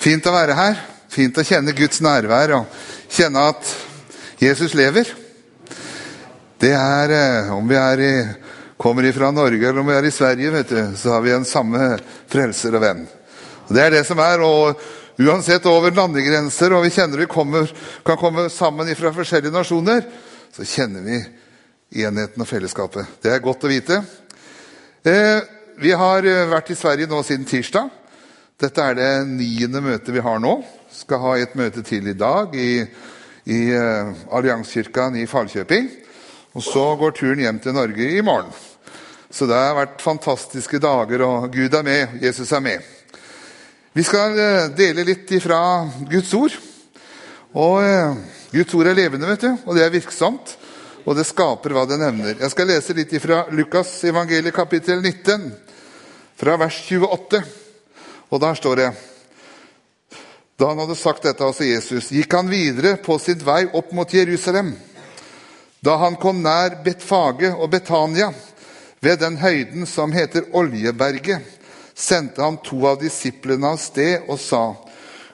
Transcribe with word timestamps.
Fint 0.00 0.24
å 0.24 0.32
være 0.32 0.56
her. 0.56 0.78
Fint 1.12 1.36
å 1.36 1.44
kjenne 1.44 1.74
Guds 1.76 2.00
nærvær 2.00 2.54
og 2.56 2.76
kjenne 3.12 3.42
at 3.50 3.72
Jesus 4.40 4.72
lever. 4.78 5.10
Det 6.60 6.70
er 6.76 7.12
eh, 7.12 7.50
Om 7.52 7.68
vi 7.68 7.76
er 7.76 8.04
i, 8.04 8.14
kommer 8.80 9.04
fra 9.12 9.28
Norge 9.34 9.60
eller 9.60 9.82
om 9.82 9.90
vi 9.90 9.96
er 9.98 10.08
i 10.08 10.14
Sverige, 10.14 10.54
vet 10.54 10.72
du, 10.72 10.80
så 10.96 11.16
har 11.16 11.24
vi 11.24 11.34
en 11.34 11.44
samme 11.44 11.98
frelser 12.32 12.78
og 12.78 12.84
venn. 12.84 13.04
Og 13.68 13.74
Det 13.76 13.84
er 13.84 13.94
det 13.98 14.06
som 14.08 14.22
er. 14.24 14.40
og 14.40 14.80
Uansett 15.20 15.66
over 15.68 15.92
landegrenser, 15.92 16.72
og 16.72 16.86
vi 16.86 16.94
kjenner 16.94 17.20
vi 17.20 17.28
kommer, 17.28 17.68
kan 18.06 18.16
komme 18.16 18.46
sammen 18.48 18.88
fra 18.96 19.10
forskjellige 19.12 19.52
nasjoner, 19.52 20.06
så 20.56 20.64
kjenner 20.64 21.04
vi 21.04 21.18
enheten 22.06 22.40
og 22.40 22.48
fellesskapet. 22.48 23.18
Det 23.20 23.34
er 23.34 23.44
godt 23.44 23.66
å 23.68 23.68
vite. 23.68 24.00
Eh, 25.04 25.44
vi 25.76 25.92
har 25.92 26.24
eh, 26.24 26.46
vært 26.48 26.72
i 26.72 26.78
Sverige 26.78 27.10
nå 27.10 27.20
siden 27.26 27.44
tirsdag. 27.44 27.99
Dette 28.60 28.84
er 28.84 28.96
det 28.98 29.10
niende 29.24 29.80
møtet 29.80 30.12
vi 30.12 30.20
har 30.20 30.40
nå. 30.42 30.58
Skal 30.92 31.22
ha 31.22 31.30
et 31.40 31.54
møte 31.56 31.80
til 31.86 32.10
i 32.10 32.16
dag 32.18 32.52
i, 32.52 32.82
i 33.48 33.60
uh, 33.72 34.10
Allianskirken 34.36 35.14
i 35.16 35.24
Falkjøping. 35.28 35.86
Og 36.52 36.64
så 36.66 36.82
går 37.00 37.14
turen 37.16 37.40
hjem 37.40 37.60
til 37.64 37.72
Norge 37.72 38.08
i 38.18 38.20
morgen. 38.20 38.50
Så 39.32 39.48
det 39.48 39.56
har 39.56 39.78
vært 39.78 40.04
fantastiske 40.04 40.80
dager, 40.82 41.24
og 41.24 41.46
Gud 41.54 41.72
er 41.78 41.86
med, 41.86 42.18
Jesus 42.20 42.52
er 42.52 42.60
med. 42.66 42.84
Vi 43.96 44.04
skal 44.04 44.36
uh, 44.36 44.66
dele 44.76 45.06
litt 45.08 45.32
ifra 45.38 45.62
Guds 46.10 46.34
ord. 46.36 46.58
Og 47.56 47.78
uh, 47.80 48.20
Guds 48.52 48.76
ord 48.76 48.92
er 48.92 48.98
levende, 48.98 49.30
vet 49.30 49.46
du, 49.46 49.54
og 49.64 49.78
det 49.78 49.86
er 49.86 49.96
virksomt. 49.96 50.52
Og 51.06 51.16
det 51.16 51.24
skaper 51.30 51.72
hva 51.72 51.86
det 51.88 51.96
nevner. 52.02 52.36
Jeg 52.36 52.52
skal 52.52 52.68
lese 52.74 52.98
litt 52.98 53.16
ifra 53.16 53.46
Lukas 53.56 53.96
evangeliet 54.04 54.52
kapittel 54.52 55.00
19, 55.00 55.48
fra 56.36 56.60
vers 56.60 56.84
28. 56.92 57.40
Og 58.30 58.40
der 58.40 58.54
står 58.54 58.76
det 58.76 58.90
Da 60.58 60.68
han 60.68 60.78
hadde 60.78 60.96
sagt 60.98 61.24
dette, 61.24 61.44
altså 61.44 61.64
Jesus, 61.64 62.10
gikk 62.12 62.34
han 62.36 62.50
videre 62.50 62.98
på 63.00 63.16
sin 63.18 63.40
vei 63.40 63.64
opp 63.72 63.94
mot 63.96 64.12
Jerusalem. 64.12 64.74
Da 65.80 65.94
han 65.96 66.18
kom 66.20 66.42
nær 66.44 66.82
Betfage 66.84 67.54
og 67.56 67.70
Betania, 67.72 68.28
ved 69.00 69.22
den 69.22 69.38
høyden 69.40 69.86
som 69.88 70.12
heter 70.12 70.50
Oljeberget, 70.52 71.40
sendte 71.96 72.44
han 72.44 72.58
to 72.60 72.82
av 72.90 72.98
disiplene 73.00 73.72
av 73.72 73.80
sted 73.80 74.28
og 74.28 74.36
sa:" 74.40 74.74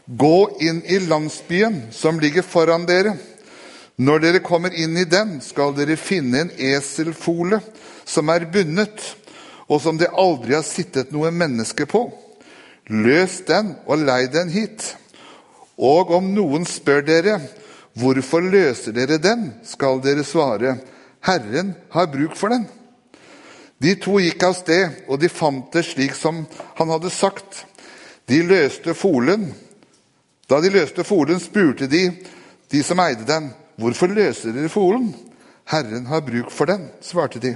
Gå 0.06 0.58
inn 0.62 0.84
i 0.86 1.00
landsbyen 1.03 1.88
som 1.91 2.20
ligger 2.22 2.47
foran 2.47 2.86
dere. 2.86 3.16
Når 3.98 4.20
dere 4.22 4.38
kommer 4.38 4.70
inn 4.70 4.94
i 4.97 5.05
den, 5.05 5.41
skal 5.42 5.75
dere 5.75 5.97
finne 5.98 6.44
en 6.44 6.53
eselfole 6.55 7.58
som 8.05 8.31
er 8.31 8.47
bundet, 8.47 9.03
og 9.66 9.83
som 9.83 9.98
det 9.98 10.12
aldri 10.14 10.55
har 10.55 10.62
sittet 10.62 11.10
noe 11.10 11.33
menneske 11.34 11.88
på. 11.91 12.05
Løs 12.89 13.41
den 13.48 13.75
og 13.87 14.05
lei 14.06 14.27
den 14.31 14.51
hit. 14.53 14.95
Og 15.77 16.12
om 16.17 16.31
noen 16.34 16.65
spør 16.69 17.03
dere, 17.05 17.41
hvorfor 17.98 18.45
løser 18.45 18.95
dere 18.97 19.19
den, 19.19 19.51
skal 19.67 20.01
dere 20.05 20.25
svare, 20.25 20.78
Herren 21.27 21.75
har 21.91 22.11
bruk 22.12 22.37
for 22.39 22.55
den. 22.55 22.67
De 23.83 23.93
to 24.01 24.20
gikk 24.23 24.45
av 24.47 24.55
sted, 24.56 25.03
og 25.09 25.20
de 25.20 25.28
fant 25.28 25.69
det 25.75 25.84
slik 25.84 26.15
som 26.17 26.45
han 26.78 26.93
hadde 26.95 27.12
sagt. 27.12 27.67
De 28.31 28.41
løste 28.47 28.95
folen. 28.97 29.50
Da 30.48 30.62
de 30.62 30.71
løste 30.73 31.05
folen, 31.05 31.43
spurte 31.43 31.91
de 31.91 32.09
de 32.71 32.83
som 32.83 32.98
eide 32.98 33.27
den, 33.27 33.50
hvorfor 33.78 34.11
løser 34.11 34.55
dere 34.55 34.71
folen? 34.71 35.12
Herren 35.71 36.06
har 36.06 36.25
bruk 36.27 36.50
for 36.50 36.67
den, 36.67 36.89
svarte 37.03 37.39
de. 37.43 37.55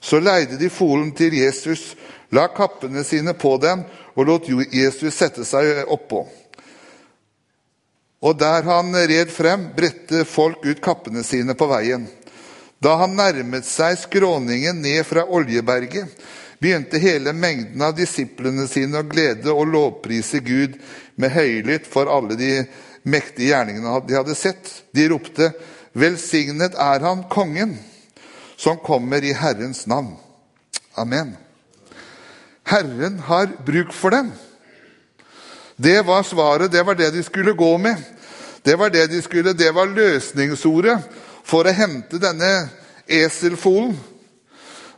Så 0.00 0.20
leide 0.20 0.56
de 0.56 0.70
folen 0.72 1.12
til 1.16 1.34
Jesus, 1.36 1.94
la 2.32 2.46
kappene 2.48 3.04
sine 3.04 3.34
på 3.36 3.56
den 3.60 3.84
og 4.16 4.26
lot 4.26 4.48
Jesus 4.72 5.16
sette 5.16 5.44
seg 5.44 5.84
oppå. 5.90 6.24
Og 8.20 8.36
der 8.36 8.64
han 8.66 8.92
red 8.94 9.30
frem, 9.32 9.70
bredte 9.76 10.26
folk 10.28 10.64
ut 10.66 10.82
kappene 10.84 11.22
sine 11.24 11.56
på 11.56 11.68
veien. 11.70 12.04
Da 12.80 12.96
han 13.00 13.16
nærmet 13.16 13.68
seg 13.68 13.96
skråningen 14.00 14.80
ned 14.80 15.04
fra 15.08 15.24
Oljeberget, 15.24 16.08
begynte 16.60 17.00
hele 17.00 17.32
mengden 17.32 17.80
av 17.84 17.94
disiplene 17.96 18.66
sine 18.68 19.00
å 19.00 19.08
glede 19.08 19.52
og 19.52 19.68
lovprise 19.72 20.42
Gud 20.44 20.76
med 21.20 21.32
høylytt 21.32 21.88
for 21.88 22.08
alle 22.12 22.36
de 22.36 22.50
mektige 23.08 23.54
gjerningene 23.54 24.00
de 24.08 24.16
hadde 24.16 24.36
sett. 24.36 24.68
De 24.92 25.08
ropte, 25.08 25.52
'Velsignet 25.96 26.76
er 26.78 27.00
han, 27.00 27.24
kongen, 27.32 27.78
som 28.60 28.76
kommer 28.76 29.24
i 29.24 29.32
Herrens 29.32 29.86
navn'. 29.86 30.16
Amen. 30.94 31.36
Herren 32.64 33.18
har 33.18 33.48
bruk 33.66 33.92
for 33.92 34.10
dem. 34.10 34.32
Det 35.76 36.02
var 36.02 36.22
svaret, 36.22 36.72
det 36.72 36.82
var 36.82 36.94
det 36.94 37.10
de 37.10 37.22
skulle 37.22 37.52
gå 37.52 37.78
med. 37.78 37.96
Det 38.62 38.76
var 38.76 38.90
det 38.90 39.06
de 39.06 39.22
skulle, 39.22 39.52
det 39.52 39.72
var 39.72 39.86
løsningsordet 39.86 40.98
for 41.44 41.64
å 41.64 41.72
hente 41.72 42.20
denne 42.20 42.68
eselfolen. 43.08 43.96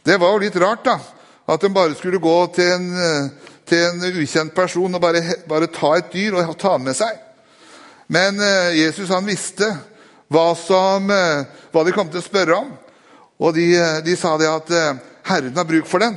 Det 0.02 0.18
var 0.18 0.34
jo 0.34 0.42
litt 0.42 0.58
rart 0.58 0.84
da, 0.84 0.98
at 1.46 1.60
de 1.62 1.70
bare 1.70 1.94
skulle 1.94 2.18
gå 2.18 2.36
til 2.56 2.66
en, 2.66 3.30
til 3.66 3.84
en 3.86 4.18
ukjent 4.18 4.54
person 4.54 4.94
og 4.94 5.00
bare, 5.00 5.22
bare, 5.48 5.70
ta 5.70 5.94
et 6.00 6.10
dyr 6.12 6.34
og 6.34 6.58
ta 6.58 6.74
med 6.82 6.98
seg. 6.98 7.14
Men 8.10 8.42
eh, 8.42 8.74
Jesus 8.82 9.14
han 9.14 9.26
visste 9.26 9.70
hva, 10.26 10.50
som, 10.58 11.06
eh, 11.14 11.46
hva 11.70 11.86
de 11.86 11.94
kom 11.94 12.10
til 12.10 12.18
å 12.18 12.26
spørre 12.26 12.58
om. 12.58 12.72
Og 13.42 13.54
de, 13.56 13.66
de 14.06 14.14
sa 14.18 14.36
det 14.38 14.46
at 14.50 14.70
eh, 14.70 15.00
Herren 15.26 15.56
har 15.58 15.66
bruk 15.66 15.88
for 15.90 16.02
den. 16.02 16.14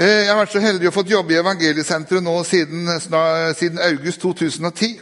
Eh, 0.00 0.24
jeg 0.24 0.30
har 0.30 0.38
vært 0.38 0.54
så 0.54 0.62
heldig 0.64 0.88
å 0.88 0.94
fått 0.94 1.12
jobbe 1.12 1.34
i 1.34 1.40
Evangeliesenteret 1.40 2.24
nå 2.24 2.38
siden, 2.48 2.88
siden, 3.02 3.80
august 3.84 4.22
2010. 4.24 4.94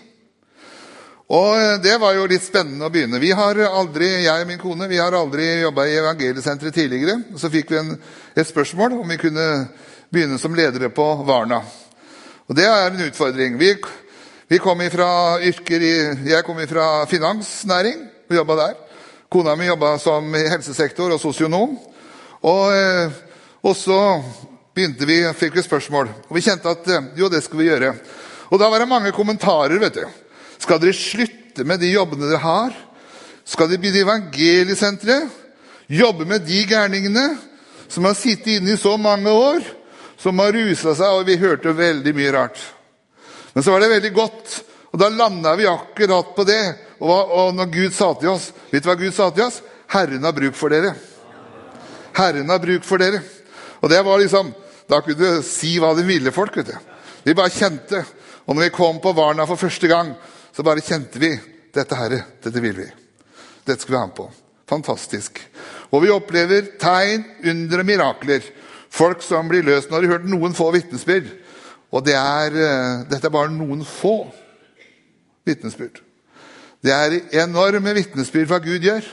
Og 1.31 1.50
eh, 1.61 1.77
Det 1.84 1.94
var 2.03 2.17
jo 2.17 2.27
litt 2.27 2.43
spennende 2.43 2.88
å 2.88 2.91
begynne. 2.91 3.21
Vi 3.22 3.31
har 3.31 3.61
aldri, 3.69 4.09
Jeg 4.25 4.47
og 4.47 4.50
min 4.50 4.59
kone 4.59 4.91
vi 4.91 4.99
har 4.99 5.15
aldri 5.15 5.47
jobba 5.61 5.87
i 5.87 5.94
Evangeliesenteret 6.00 6.75
tidligere. 6.75 7.21
Så 7.38 7.53
fikk 7.53 7.71
vi 7.71 7.78
en, 7.78 7.94
et 8.34 8.50
spørsmål 8.50 8.99
om 8.99 9.15
vi 9.15 9.21
kunne 9.22 9.47
begynne 10.11 10.41
som 10.43 10.59
ledere 10.59 10.91
på 10.91 11.06
Varna. 11.28 11.62
Og 12.49 12.59
Det 12.59 12.67
er 12.67 12.91
en 12.91 13.06
utfordring. 13.06 13.61
Vi, 13.62 13.71
vi 14.50 14.59
kom 14.59 14.83
fra 14.91 15.38
yrker 15.38 15.87
i, 15.87 15.97
Jeg 16.33 16.43
kom 16.43 16.59
fra 16.67 17.06
finansnæring 17.06 18.03
og 18.27 18.38
jobba 18.43 18.61
der. 18.65 18.77
Kona 19.28 19.56
mi 19.56 19.66
jobba 19.66 19.99
som 20.00 20.25
helsesektor 20.33 21.12
og 21.12 21.21
sosionom. 21.21 21.75
Og, 22.49 22.62
eh, 22.72 23.11
og 23.61 23.75
så 23.77 23.99
begynte 24.72 25.05
vi, 25.05 25.19
fikk 25.37 25.59
vi 25.59 25.65
spørsmål. 25.66 26.09
Og 26.31 26.39
vi 26.39 26.44
kjente 26.47 26.72
at 26.72 26.89
eh, 26.89 27.11
jo, 27.21 27.28
det 27.28 27.43
skulle 27.44 27.67
vi 27.67 27.69
gjøre. 27.69 27.91
Og 28.49 28.56
da 28.62 28.71
var 28.72 28.81
det 28.81 28.88
mange 28.88 29.12
kommentarer. 29.12 29.77
vet 29.78 30.00
du. 30.00 30.06
Skal 30.56 30.81
dere 30.81 30.97
slutte 30.97 31.67
med 31.69 31.81
de 31.81 31.93
jobbene 31.93 32.25
dere 32.25 32.41
har? 32.41 32.72
Skal 33.44 33.69
dere 33.69 33.83
begynne 33.83 34.06
evangeliesenteret? 34.06 35.28
Jobbe 35.88 36.25
med 36.25 36.49
de 36.49 36.65
gærningene 36.65 37.28
som 37.88 38.09
har 38.09 38.17
sittet 38.17 38.59
inne 38.59 38.72
i 38.72 38.81
så 38.81 38.97
mange 38.97 39.28
år? 39.28 39.61
Som 40.17 40.41
har 40.41 40.56
rusa 40.56 40.97
seg? 40.97 41.21
Og 41.21 41.28
vi 41.28 41.37
hørte 41.37 41.77
veldig 41.77 42.17
mye 42.17 42.33
rart. 42.33 42.65
Men 43.53 43.61
så 43.61 43.77
var 43.77 43.84
det 43.84 43.93
veldig 43.93 44.17
godt, 44.17 44.61
og 44.88 45.00
da 45.05 45.12
landa 45.12 45.53
vi 45.56 45.69
akkurat 45.69 46.33
på 46.33 46.49
det. 46.49 46.88
Og, 46.98 47.31
og 47.31 47.53
når 47.54 47.69
Gud 47.72 47.92
sa 47.94 48.09
til 48.19 48.32
oss 48.32 48.48
Vet 48.72 48.82
du 48.82 48.88
hva 48.91 48.97
Gud 48.98 49.14
sa 49.14 49.28
til 49.31 49.47
oss? 49.47 49.60
Herren 49.88 50.25
har 50.26 50.34
bruk 50.36 50.56
for 50.59 50.72
dere. 50.72 50.92
Herren 52.19 52.50
har 52.50 52.60
bruk 52.60 52.84
for 52.84 53.00
dere. 53.00 53.22
Og 53.81 53.88
det 53.88 54.03
var 54.04 54.20
liksom 54.20 54.50
da 54.88 55.03
kunne 55.04 55.20
du 55.20 55.42
si 55.44 55.75
hva 55.81 55.92
de 55.97 56.04
ville, 56.08 56.32
folk. 56.32 56.56
vet 56.56 56.72
du. 56.72 56.76
Vi 57.25 57.37
bare 57.37 57.53
kjente. 57.53 58.03
Og 58.47 58.56
når 58.56 58.69
vi 58.69 58.76
kom 58.76 59.00
på 59.04 59.12
Varna 59.12 59.44
for 59.47 59.60
første 59.60 59.88
gang, 59.88 60.14
så 60.53 60.64
bare 60.64 60.84
kjente 60.84 61.20
vi 61.20 61.34
dette 61.75 61.97
herre, 61.98 62.22
dette 62.42 62.62
vil 62.64 62.78
vi. 62.81 62.87
Dette 63.66 63.82
skal 63.82 63.94
vi 63.94 63.98
ha 63.98 64.06
med 64.08 64.16
på. 64.16 64.31
Fantastisk. 64.69 65.42
Og 65.92 66.03
vi 66.04 66.12
opplever 66.12 66.72
tegn, 66.81 67.26
under 67.53 67.84
og 67.84 67.88
mirakler. 67.88 68.48
Folk 68.88 69.20
som 69.22 69.48
blir 69.48 69.66
løst. 69.66 69.91
Nå 69.91 69.98
har 69.98 70.04
du 70.04 70.12
hørt 70.14 70.28
noen 70.28 70.56
få 70.56 70.70
vitnesbyrd. 70.72 71.28
Og 71.92 72.04
det 72.04 72.16
er, 72.16 72.56
eh, 72.56 73.04
dette 73.08 73.28
er 73.28 73.32
bare 73.32 73.52
noen 73.52 73.84
få 73.84 74.26
vitnesbyrd. 75.44 76.00
Det 76.78 76.92
er 76.94 77.42
enorme 77.42 77.94
vitnesbyrd 77.96 78.50
hva 78.52 78.58
Gud 78.62 78.84
gjør. 78.84 79.06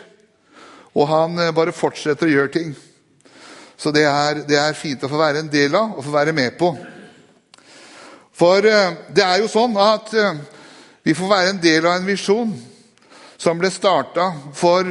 Og 0.95 1.07
han 1.09 1.39
eh, 1.41 1.53
bare 1.56 1.73
fortsetter 1.75 2.27
å 2.27 2.33
gjøre 2.33 2.53
ting. 2.53 2.75
Så 3.75 3.91
det 3.91 4.06
er, 4.07 4.44
det 4.47 4.59
er, 4.59 4.77
fint 4.77 5.01
å 5.03 5.09
få 5.12 5.19
være 5.19 5.41
en 5.41 5.51
del 5.51 5.73
av 5.75 5.97
og 5.97 6.06
få 6.06 6.13
være 6.13 6.35
med 6.35 6.56
på. 6.59 6.69
For 8.35 8.69
eh, 8.69 9.00
det 9.15 9.25
er 9.25 9.41
jo 9.41 9.50
sånn 9.51 9.75
at 9.81 10.13
eh, 10.13 10.38
vi 11.06 11.17
får 11.17 11.31
være 11.31 11.56
en 11.56 11.63
del 11.63 11.89
av 11.89 11.97
en 11.97 12.07
visjon 12.07 12.53
som 13.38 13.57
ble 13.59 13.71
starta 13.73 14.29
for 14.56 14.88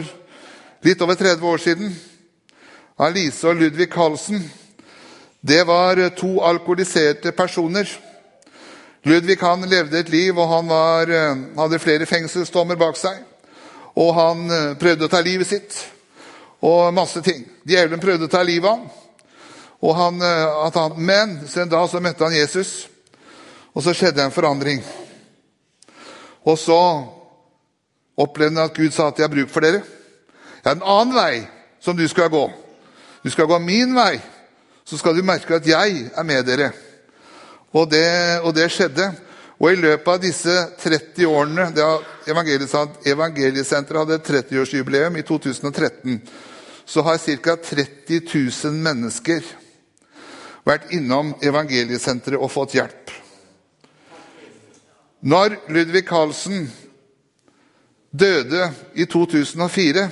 litt 0.84 1.00
over 1.02 1.16
30 1.16 1.48
år 1.48 1.62
siden 1.62 1.94
av 3.00 3.14
Lise 3.14 3.48
og 3.48 3.62
Ludvig 3.62 3.88
Karlsen. 3.92 4.42
Det 5.40 5.62
var 5.66 6.02
to 6.16 6.36
alkoholiserte 6.44 7.32
personer. 7.36 7.88
Ludvig 9.04 9.36
han 9.40 9.68
levde 9.68 9.98
et 10.00 10.08
liv, 10.08 10.38
og 10.38 10.48
han 10.48 10.68
var, 10.68 11.10
hadde 11.58 11.78
flere 11.82 12.06
fengselsdommer 12.08 12.78
bak 12.80 12.96
seg. 12.96 13.18
Og 14.00 14.14
han 14.16 14.46
prøvde 14.80 15.04
å 15.04 15.12
ta 15.12 15.20
livet 15.20 15.50
sitt 15.50 15.76
og 16.64 16.94
masse 16.96 17.20
ting. 17.22 17.44
Djevelen 17.68 18.00
prøvde 18.00 18.28
å 18.28 18.32
ta 18.32 18.42
livet 18.42 18.70
av. 18.70 19.02
Han, 19.84 20.22
eh, 20.22 20.70
han, 20.74 20.92
men 20.96 21.38
en 21.56 21.68
dag 21.68 21.90
så 21.90 22.00
møtte 22.00 22.24
han 22.24 22.36
Jesus. 22.36 22.88
Og 23.74 23.82
så 23.84 23.92
skjedde 23.92 24.24
en 24.24 24.32
forandring. 24.32 24.80
Og 26.44 26.56
så 26.58 26.80
opplevde 28.16 28.60
han 28.60 28.70
at 28.70 28.76
Gud 28.76 28.92
sa 28.92 29.08
at 29.08 29.18
'jeg 29.18 29.28
har 29.28 29.34
bruk 29.34 29.50
for 29.50 29.60
dere'. 29.60 29.82
Jeg 30.64 30.70
har 30.70 30.74
en 30.74 30.82
annen 30.82 31.14
vei 31.14 31.48
som 31.80 31.96
du 31.96 32.08
skal 32.08 32.30
gå. 32.30 32.52
Du 33.24 33.30
skal 33.30 33.46
gå 33.46 33.58
min 33.58 33.94
vei, 33.94 34.20
så 34.84 34.96
skal 34.96 35.16
du 35.16 35.22
merke 35.22 35.54
at 35.54 35.66
jeg 35.66 36.10
er 36.16 36.22
med 36.22 36.44
dere. 36.46 36.72
Og 37.74 37.90
det, 37.90 38.40
og 38.46 38.54
det 38.54 38.68
skjedde. 38.70 39.10
Og 39.58 39.72
i 39.72 39.78
løpet 39.78 40.08
av 40.10 40.22
disse 40.22 40.54
30 40.82 41.26
årene 41.30 41.68
Evangeliesenteret 42.26 44.00
hadde 44.00 44.22
30-årsjubileum 44.26 45.18
i 45.18 45.24
2013, 45.26 46.18
så 46.84 47.04
har 47.06 47.18
ca. 47.18 47.56
30 47.56 48.20
000 48.30 48.80
mennesker 48.84 49.46
vært 50.66 50.90
innom 50.96 51.34
Evangeliesenteret 51.42 52.40
og 52.40 52.52
fått 52.52 52.74
hjelp. 52.78 53.12
Når 55.24 55.56
Ludvig 55.72 56.04
Carlsen 56.08 56.66
døde 58.10 58.68
i 58.94 59.06
2004, 59.08 60.08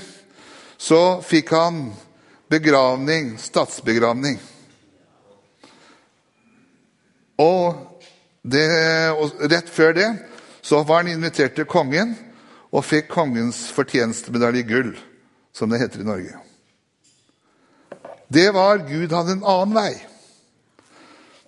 så 0.81 1.03
fikk 1.25 1.53
han 1.53 1.85
begravning, 2.51 3.37
statsbegravning. 3.39 4.39
Og, 7.43 8.03
det, 8.43 8.69
og, 9.17 9.35
rett 9.51 9.71
før 9.73 9.97
det 9.97 10.11
så 10.63 10.83
var 10.87 11.03
han 11.03 11.11
invitert 11.17 11.57
til 11.59 11.67
kongen 11.67 12.15
og 12.73 12.87
fikk 12.87 13.11
kongens 13.13 13.65
fortjenstmedalje 13.75 14.63
i 14.63 14.69
gull, 14.69 14.95
som 15.53 15.71
det 15.71 15.83
heter 15.83 16.05
i 16.05 16.09
Norge. 16.09 16.39
Det 18.33 18.49
var 18.55 18.85
Gud 18.87 19.13
hadde 19.13 19.37
en 19.37 19.45
annen 19.45 19.75
vei. 19.77 19.93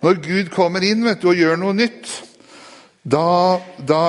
Når 0.05 0.19
Gud 0.21 0.51
kommer 0.53 0.83
inn 0.85 1.05
vet 1.05 1.23
du, 1.23 1.31
og 1.31 1.39
gjør 1.39 1.57
noe 1.57 1.73
nytt, 1.73 2.09
da, 3.05 3.57
da, 3.79 4.01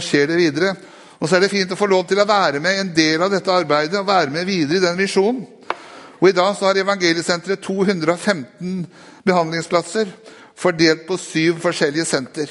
skjer 0.00 0.30
det 0.30 0.38
videre. 0.38 0.74
Og 1.20 1.28
så 1.28 1.36
er 1.36 1.44
det 1.44 1.52
fint 1.52 1.72
å 1.72 1.78
få 1.78 1.88
lov 1.90 2.06
til 2.08 2.20
å 2.22 2.28
være 2.28 2.60
med 2.62 2.78
en 2.78 2.92
del 2.96 3.24
av 3.24 3.32
dette 3.32 3.52
arbeidet 3.52 3.98
og 4.00 4.08
være 4.08 4.32
med 4.32 4.48
videre 4.48 4.80
i 4.80 4.84
den 4.84 4.98
visjonen. 5.00 5.44
Og 6.22 6.28
I 6.30 6.36
dag 6.36 6.54
så 6.54 6.68
har 6.68 6.78
Evangeliesenteret 6.78 7.60
215 7.64 8.84
behandlingsplasser 9.26 10.10
fordelt 10.56 11.06
på 11.06 11.16
syv 11.20 11.60
forskjellige 11.62 12.04
senter. 12.04 12.50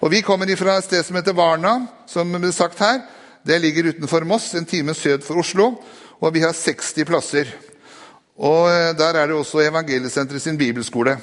Og 0.00 0.10
Vi 0.10 0.22
kommer 0.22 0.56
fra 0.56 0.78
et 0.78 0.84
sted 0.84 1.04
som 1.04 1.16
heter 1.16 1.32
Varna, 1.32 1.86
som 2.06 2.32
ble 2.32 2.52
sagt 2.52 2.78
her. 2.78 3.00
Det 3.44 3.60
ligger 3.60 3.92
utenfor 3.92 4.24
Moss, 4.24 4.54
en 4.54 4.64
time 4.64 4.94
sød 4.94 5.22
for 5.24 5.38
Oslo. 5.38 5.74
Og 6.20 6.34
vi 6.34 6.40
har 6.40 6.52
60 6.52 7.04
plasser. 7.04 7.48
Og 8.36 8.68
eh, 8.70 8.96
Der 8.96 9.14
er 9.14 9.26
det 9.26 9.36
også 9.36 9.62
Evangeliesenteret 9.62 10.42
sin 10.42 10.58
bibelskole 10.58 11.18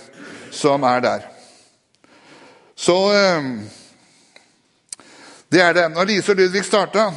som 0.51 0.83
er 0.83 0.99
der. 0.99 1.21
Så 2.75 2.97
eh, 3.13 3.43
Det 5.51 5.61
er 5.61 5.73
det. 5.73 5.91
Når 5.91 6.05
Lise 6.05 6.31
og 6.31 6.37
Ludvig 6.37 6.65
starta, 6.65 7.11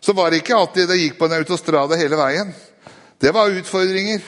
så 0.00 0.12
var 0.12 0.30
det 0.30 0.36
ikke 0.40 0.56
alltid 0.56 0.88
det 0.88 1.00
gikk 1.00 1.18
på 1.18 1.26
en 1.26 1.32
autostrada 1.40 1.96
hele 1.96 2.16
veien. 2.16 2.54
Det 3.20 3.34
var 3.34 3.50
utfordringer. 3.50 4.20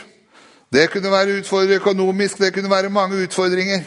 Det 0.73 0.89
kunne 0.89 1.11
være 1.13 1.39
utfordringer 1.41 1.81
økonomisk, 1.83 2.39
det 2.39 2.55
kunne 2.55 2.71
være 2.71 2.91
mange 2.91 3.23
utfordringer. 3.27 3.83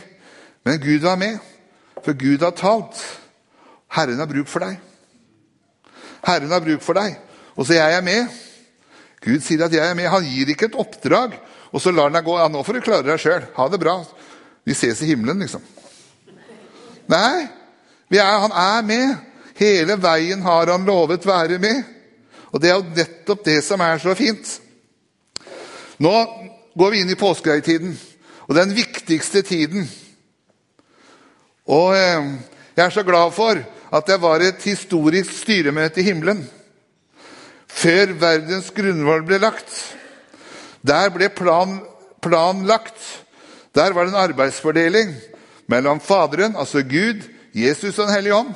Men 0.66 0.82
Gud 0.82 1.02
var 1.02 1.16
med, 1.16 1.38
for 2.06 2.14
Gud 2.14 2.44
har 2.44 2.52
talt. 2.52 3.02
Herren 3.96 4.20
har 4.20 4.30
bruk 4.30 4.48
for 4.48 4.66
deg. 4.66 4.78
Herren 6.26 6.52
har 6.52 6.62
bruk 6.62 6.84
for 6.86 6.98
deg. 6.98 7.18
Og 7.56 7.66
så 7.66 7.78
jeg 7.78 7.98
er 7.98 8.06
med. 8.06 8.28
Gud 9.26 9.42
sier 9.42 9.66
at 9.66 9.74
jeg 9.74 9.82
er 9.82 9.98
med. 9.98 10.10
Han 10.12 10.26
gir 10.26 10.50
ikke 10.52 10.70
et 10.70 10.78
oppdrag, 10.78 11.38
og 11.72 11.82
så 11.82 11.94
lar 11.94 12.10
han 12.10 12.18
deg 12.18 12.26
gå. 12.28 12.38
Ja, 12.38 12.50
nå 12.52 12.62
får 12.66 12.78
du 12.78 12.86
klare 12.86 13.08
deg 13.08 13.22
sjøl. 13.22 13.48
Ha 13.56 13.68
det 13.72 13.82
bra. 13.82 13.96
Vi 14.66 14.78
ses 14.78 15.02
i 15.02 15.10
himmelen, 15.10 15.42
liksom. 15.42 15.64
Nei, 17.10 17.48
er, 18.14 18.38
han 18.46 18.54
er 18.54 18.86
med. 18.86 19.16
Hele 19.58 19.98
veien 20.02 20.42
har 20.46 20.70
han 20.74 20.86
lovet 20.86 21.26
være 21.26 21.58
med. 21.62 21.82
Og 22.52 22.62
det 22.62 22.70
er 22.70 22.78
jo 22.78 22.96
nettopp 22.96 23.46
det 23.46 23.62
som 23.66 23.82
er 23.82 24.02
så 24.02 24.14
fint. 24.18 24.58
Nå 26.04 26.14
går 26.76 26.92
vi 26.92 27.02
inn 27.02 27.12
i 27.12 27.20
påskehøytiden, 27.20 27.96
og 28.48 28.56
den 28.56 28.76
viktigste 28.76 29.42
tiden. 29.42 29.88
Og 31.66 31.96
eh, 31.98 32.28
jeg 32.76 32.86
er 32.86 32.94
så 32.94 33.04
glad 33.08 33.32
for 33.34 33.62
at 33.96 34.08
det 34.08 34.20
var 34.22 34.44
et 34.44 34.64
historisk 34.68 35.32
styremøte 35.34 36.02
i 36.02 36.08
himmelen. 36.10 36.44
Før 37.68 38.14
verdens 38.20 38.70
grunnvoll 38.76 39.24
ble 39.28 39.40
lagt. 39.42 39.72
Der 40.86 41.10
ble 41.10 41.30
plan, 41.34 41.80
plan 42.22 42.66
lagt. 42.68 43.00
Der 43.76 43.94
var 43.94 44.06
det 44.06 44.14
en 44.14 44.24
arbeidsfordeling 44.30 45.16
mellom 45.68 46.00
Faderen, 46.00 46.56
altså 46.56 46.84
Gud, 46.84 47.26
Jesus 47.54 48.00
og 48.00 48.08
Den 48.08 48.16
hellige 48.16 48.36
ånd. 48.36 48.54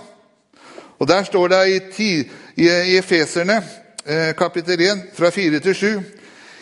Og 1.00 1.07
Der 1.07 1.24
står 1.24 1.48
det 1.48 1.68
i, 1.68 2.04
i, 2.04 2.24
i 2.66 2.98
Efeserne 2.98 3.63
eh, 4.06 4.36
kapittel 4.36 4.81
1 4.81 5.04
fra 5.16 5.30
4 5.30 5.60
til 5.60 5.75
7 5.75 6.19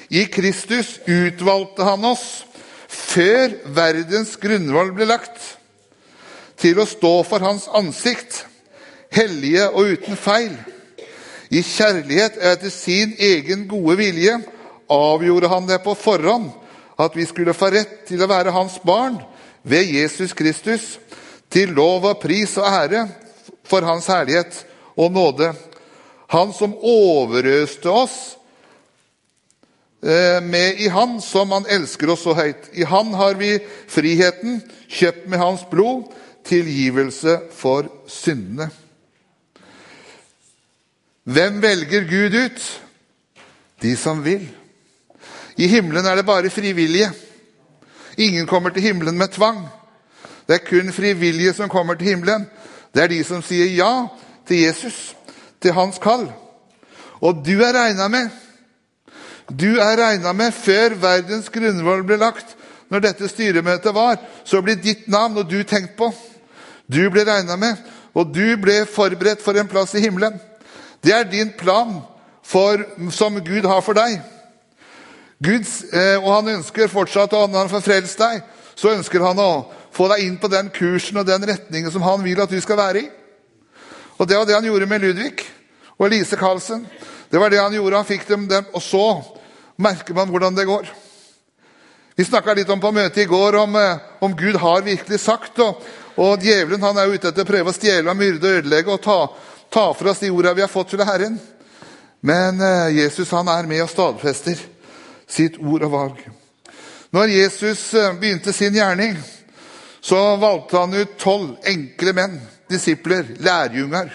I 0.09 0.25
Kristus 0.31 0.99
utvalgte 1.05 1.83
han 1.83 2.05
oss 2.07 2.45
før 2.87 3.51
verdens 3.75 4.35
grunnvoll 4.39 4.93
ble 4.95 5.07
lagt, 5.09 5.39
til 6.57 6.79
å 6.79 6.87
stå 6.89 7.19
for 7.27 7.43
hans 7.43 7.67
ansikt, 7.75 8.45
hellige 9.13 9.67
og 9.69 9.93
uten 9.93 10.17
feil. 10.19 10.53
I 11.51 11.61
kjærlighet 11.63 12.39
etter 12.43 12.71
sin 12.73 13.13
egen 13.19 13.67
gode 13.69 13.97
vilje 13.99 14.39
avgjorde 14.91 15.51
han 15.51 15.67
det 15.67 15.79
på 15.83 15.93
forhånd 15.95 16.49
at 16.97 17.15
vi 17.15 17.27
skulle 17.29 17.55
få 17.55 17.69
rett 17.71 18.01
til 18.07 18.23
å 18.23 18.29
være 18.31 18.55
hans 18.55 18.79
barn 18.83 19.19
ved 19.67 19.91
Jesus 19.91 20.33
Kristus, 20.33 20.97
til 21.51 21.71
lov 21.75 22.07
og 22.09 22.19
pris 22.19 22.57
og 22.59 22.67
ære 22.67 23.05
for 23.67 23.85
hans 23.87 24.07
herlighet 24.11 24.63
og 24.99 25.13
nåde. 25.15 25.53
Han 26.33 26.51
som 26.55 26.73
overøste 26.75 27.91
oss 27.91 28.36
med 30.01 30.77
i 30.77 30.87
Han 30.87 31.21
som 31.21 31.51
Han 31.51 31.65
elsker 31.69 32.09
oss 32.09 32.23
så 32.23 32.33
høyt. 32.37 32.69
I 32.73 32.83
Han 32.83 33.13
har 33.13 33.33
vi 33.39 33.57
friheten, 33.89 34.61
kjøpt 34.89 35.29
med 35.29 35.39
Hans 35.39 35.65
blod, 35.71 36.11
tilgivelse 36.45 37.39
for 37.51 37.89
syndene. 38.07 38.69
Hvem 41.27 41.61
velger 41.61 42.05
Gud 42.07 42.35
ut? 42.45 42.81
De 43.81 43.95
som 43.97 44.23
vil. 44.25 44.47
I 45.57 45.67
himmelen 45.67 46.05
er 46.05 46.15
det 46.15 46.25
bare 46.25 46.49
frivillige. 46.49 47.11
Ingen 48.17 48.47
kommer 48.47 48.69
til 48.69 48.81
himmelen 48.81 49.17
med 49.17 49.27
tvang. 49.27 49.67
Det 50.47 50.53
er 50.55 50.69
kun 50.69 50.93
frivillige 50.93 51.53
som 51.53 51.69
kommer 51.69 51.93
til 51.93 52.07
himmelen. 52.07 52.47
Det 52.95 53.03
er 53.03 53.07
de 53.07 53.23
som 53.23 53.41
sier 53.43 53.75
ja 53.75 54.07
til 54.47 54.61
Jesus, 54.61 55.15
til 55.61 55.73
hans 55.73 55.99
kall. 56.01 56.29
Og 57.21 57.43
du 57.45 57.59
er 57.59 57.75
regna 57.75 58.07
med. 58.07 58.29
Du 59.49 59.79
er 59.79 59.97
regna 59.99 60.33
med 60.35 60.55
før 60.55 60.97
verdens 60.99 61.47
grunnvoll 61.49 62.03
ble 62.07 62.19
lagt. 62.19 62.55
Når 62.91 63.03
dette 63.03 63.27
styremøtet 63.27 63.95
var, 63.95 64.19
så 64.47 64.61
ble 64.63 64.77
ditt 64.79 65.07
navn 65.11 65.37
og 65.39 65.49
du 65.49 65.59
tenkt 65.67 65.97
på. 65.99 66.07
Du 66.87 67.01
ble 67.11 67.25
regna 67.27 67.57
med, 67.59 67.75
og 68.15 68.31
du 68.31 68.55
ble 68.59 68.85
forberedt 68.87 69.43
for 69.43 69.59
en 69.59 69.67
plass 69.67 69.91
i 69.95 70.03
himmelen. 70.05 70.37
Det 71.03 71.11
er 71.13 71.27
din 71.27 71.51
plan 71.59 71.97
for, 72.43 72.79
som 73.11 73.39
Gud 73.43 73.67
har 73.67 73.83
for 73.83 73.97
deg. 73.97 74.21
Guds, 75.43 75.83
eh, 75.93 76.15
og 76.17 76.31
han 76.31 76.55
ønsker 76.55 76.89
fortsatt, 76.89 77.35
å 77.35 77.43
han 77.51 77.69
får 77.69 77.83
frelst 77.85 78.23
deg, 78.23 78.39
så 78.75 78.95
ønsker 78.95 79.21
han 79.21 79.39
å 79.39 79.67
få 79.93 80.07
deg 80.13 80.23
inn 80.25 80.37
på 80.39 80.49
den 80.49 80.71
kursen 80.73 81.19
og 81.19 81.27
den 81.27 81.45
retningen 81.45 81.91
som 81.91 82.05
han 82.05 82.23
vil 82.23 82.39
at 82.41 82.51
du 82.51 82.57
skal 82.61 82.79
være 82.79 83.03
i. 83.03 83.09
Og 84.17 84.27
Det 84.27 84.37
var 84.37 84.45
det 84.45 84.55
han 84.55 84.65
gjorde 84.65 84.89
med 84.89 85.01
Ludvig 85.01 85.45
og 85.97 86.07
Elise 86.07 86.39
Karlsen. 86.39 86.87
Det 87.29 87.39
var 87.39 87.49
det 87.49 87.59
han 87.61 87.73
gjorde. 87.73 87.97
Han 87.97 88.05
fikk 88.05 88.27
dem, 88.27 88.47
dem 88.47 88.65
og 88.73 88.81
så 88.81 89.36
merker 89.77 90.13
man 90.17 90.29
hvordan 90.29 90.55
det 90.57 90.65
går. 90.65 90.89
Vi 92.17 92.25
snakka 92.25 92.53
litt 92.57 92.69
om 92.73 92.81
på 92.81 92.91
møtet 92.91 93.23
i 93.23 93.29
går 93.29 93.55
om, 93.61 93.75
eh, 93.75 93.97
om 94.19 94.35
Gud 94.35 94.55
har 94.55 94.81
virkelig 94.81 95.19
sagt. 95.19 95.59
Og, 95.59 95.83
og 96.17 96.41
djevelen 96.41 96.81
han 96.81 96.97
er 96.97 97.13
ute 97.13 97.29
etter 97.29 97.45
å 97.45 97.51
prøve 97.51 97.69
å 97.69 97.77
stjele 97.77 98.09
og 98.09 98.17
myrde 98.17 98.41
og 98.41 98.61
ødelegge 98.61 98.95
og 98.95 99.03
ta, 99.03 99.19
ta 99.69 99.85
fra 99.93 100.11
oss 100.11 100.23
de 100.23 100.31
orda 100.33 100.55
vi 100.57 100.65
har 100.65 100.71
fått 100.71 100.95
fra 100.95 101.05
Herren. 101.05 101.37
Men 102.25 102.61
eh, 102.61 102.97
Jesus 103.03 103.31
han 103.37 103.47
er 103.53 103.69
med 103.69 103.85
og 103.85 103.93
stadfester 103.93 104.57
sitt 105.29 105.59
ord 105.61 105.85
og 105.85 105.93
valg. 105.93 106.27
Når 107.13 107.33
Jesus 107.35 107.93
eh, 107.93 108.13
begynte 108.17 108.53
sin 108.53 108.75
gjerning, 108.75 109.13
så 110.01 110.35
valgte 110.41 110.81
han 110.81 110.97
ut 110.97 111.17
tolv 111.21 111.69
enkle 111.69 112.13
menn, 112.17 112.39
disipler, 112.69 113.35
lærjunger, 113.43 114.09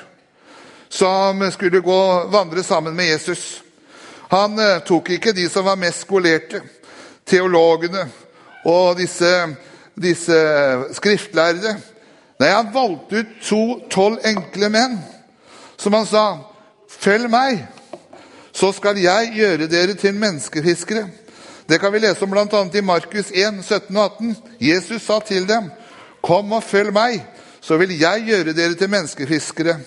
som 0.88 1.40
skulle 1.52 1.80
gå 1.84 2.00
vandre 2.32 2.66
sammen 2.66 2.96
med 2.96 3.14
Jesus. 3.14 3.62
Han 4.32 4.58
eh, 4.58 4.80
tok 4.88 5.10
ikke 5.12 5.34
de 5.36 5.48
som 5.52 5.66
var 5.68 5.76
mest 5.80 6.06
skolerte, 6.06 6.62
teologene 7.28 8.06
og 8.64 8.96
disse, 8.96 9.30
disse 9.94 10.38
skriftlærde. 10.96 11.76
Nei, 12.40 12.48
han 12.48 12.72
valgte 12.74 13.20
ut 13.20 13.36
to 13.44 13.62
tolv 13.92 14.24
enkle 14.26 14.72
menn, 14.72 14.96
som 15.76 15.94
han 15.94 16.08
sa, 16.08 16.24
'Følg 16.88 17.28
meg' 17.30 17.62
så 18.52 18.72
skal 18.72 18.98
jeg 19.00 19.32
gjøre 19.36 19.66
dere 19.66 19.94
til 19.96 20.14
menneskefiskere. 20.14 21.06
Det 21.68 21.80
kan 21.80 21.92
vi 21.92 22.02
lese 22.02 22.24
om 22.24 22.30
bl.a. 22.30 22.62
i 22.74 22.84
Markus 22.84 23.30
1, 23.32 23.64
17 23.64 23.96
og 23.96 24.04
18. 24.04 24.36
Jesus 24.60 25.02
sa 25.02 25.20
til 25.24 25.48
dem, 25.48 25.70
Kom 26.22 26.52
og 26.52 26.62
følg 26.62 26.92
meg, 26.92 27.22
så 27.60 27.76
vil 27.80 27.96
jeg 27.98 28.24
gjøre 28.26 28.52
dere 28.54 28.76
til 28.78 28.90
menneskefiskere. 28.90 29.78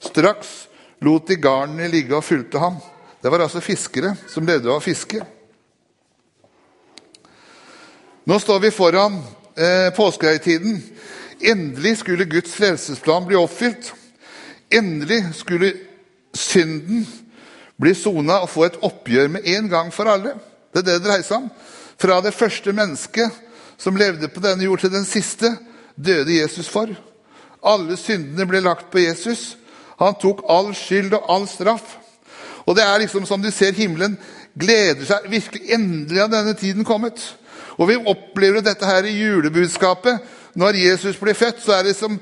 Straks 0.00 0.68
lot 1.00 1.28
de 1.28 1.36
garnene 1.36 1.88
ligge 1.88 2.16
og 2.16 2.24
fulgte 2.24 2.58
ham. 2.58 2.80
Det 3.22 3.32
var 3.32 3.42
altså 3.42 3.60
fiskere 3.64 4.14
som 4.28 4.46
levde 4.46 4.70
av 4.70 4.84
fiske. 4.84 5.22
Nå 8.26 8.38
står 8.42 8.60
vi 8.64 8.70
foran 8.74 9.20
eh, 9.54 9.92
påskehøytiden. 9.94 10.80
Endelig 11.40 11.98
skulle 12.00 12.24
Guds 12.24 12.54
frelsesplan 12.58 13.26
bli 13.28 13.38
oppfylt. 13.38 13.92
Endelig 14.70 15.20
skulle 15.38 15.72
synden 16.34 17.06
bli 17.80 17.94
sona 17.94 18.40
og 18.42 18.50
få 18.50 18.66
et 18.66 18.78
oppgjør 18.84 19.30
med 19.36 19.46
en 19.56 19.68
gang 19.70 19.92
for 19.94 20.10
alle. 20.10 20.34
Det 20.72 20.82
er 20.82 20.86
det 20.88 20.96
det 20.98 21.04
dreier 21.06 21.26
seg 21.26 21.44
om. 21.44 21.50
Fra 21.96 22.20
det 22.24 22.34
første 22.34 22.72
mennesket 22.76 23.42
som 23.80 23.96
levde 23.96 24.28
på 24.32 24.40
denne 24.40 24.64
jord, 24.64 24.80
til 24.80 24.92
den 24.92 25.04
siste, 25.04 25.52
døde 25.96 26.40
Jesus 26.40 26.68
for. 26.68 26.90
Alle 27.64 27.96
syndene 28.00 28.46
ble 28.48 28.60
lagt 28.64 28.90
på 28.92 29.00
Jesus. 29.04 29.56
Han 30.00 30.16
tok 30.20 30.42
all 30.48 30.74
skyld 30.76 31.14
og 31.16 31.30
all 31.32 31.46
straff. 31.48 31.96
Og 32.66 32.76
det 32.76 32.84
er 32.84 33.02
liksom 33.04 33.26
som 33.26 33.42
du 33.42 33.50
ser 33.54 33.76
himmelen 33.76 34.16
gleder 34.58 35.04
seg 35.06 35.28
virkelig 35.30 35.74
endelig 35.76 36.22
av 36.24 36.32
denne 36.32 36.54
tiden 36.58 36.86
kommet. 36.86 37.20
Og 37.76 37.90
vi 37.90 37.98
opplever 38.00 38.64
dette 38.64 38.88
her 38.88 39.06
i 39.06 39.14
julebudskapet. 39.18 40.18
Når 40.56 40.80
Jesus 40.80 41.18
blir 41.20 41.36
født, 41.36 41.60
så 41.62 41.76
er 41.76 41.88
det 41.90 41.96
som 41.98 42.16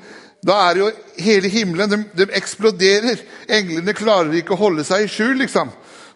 da 0.45 0.59
er 0.69 0.81
jo 0.83 0.91
hele 1.25 1.49
himmelen 1.49 1.91
de, 1.91 2.01
de, 2.19 2.27
eksploderer. 2.37 3.23
Englene 3.49 3.95
klarer 3.97 4.35
ikke 4.37 4.57
å 4.57 4.61
holde 4.61 4.85
seg 4.85 5.07
i 5.07 5.09
skjul. 5.09 5.39
liksom. 5.41 5.71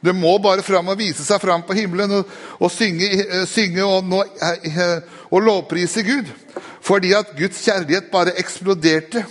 De 0.04 0.12
må 0.14 0.34
bare 0.42 0.62
fram 0.62 0.90
og 0.92 0.98
vise 1.00 1.24
seg 1.24 1.40
fram 1.42 1.64
på 1.66 1.76
himmelen 1.78 2.18
og, 2.18 2.34
og 2.60 2.70
synge, 2.70 3.08
eh, 3.24 3.46
synge 3.48 3.86
og, 3.86 4.04
nå, 4.06 4.20
eh, 4.42 4.82
og, 5.30 5.40
lovprise 5.42 6.04
Gud. 6.06 6.28
Fordi 6.84 7.14
at 7.16 7.32
Guds 7.38 7.62
kjærlighet 7.64 8.12
bare 8.12 8.36
eksploderte 8.38 9.24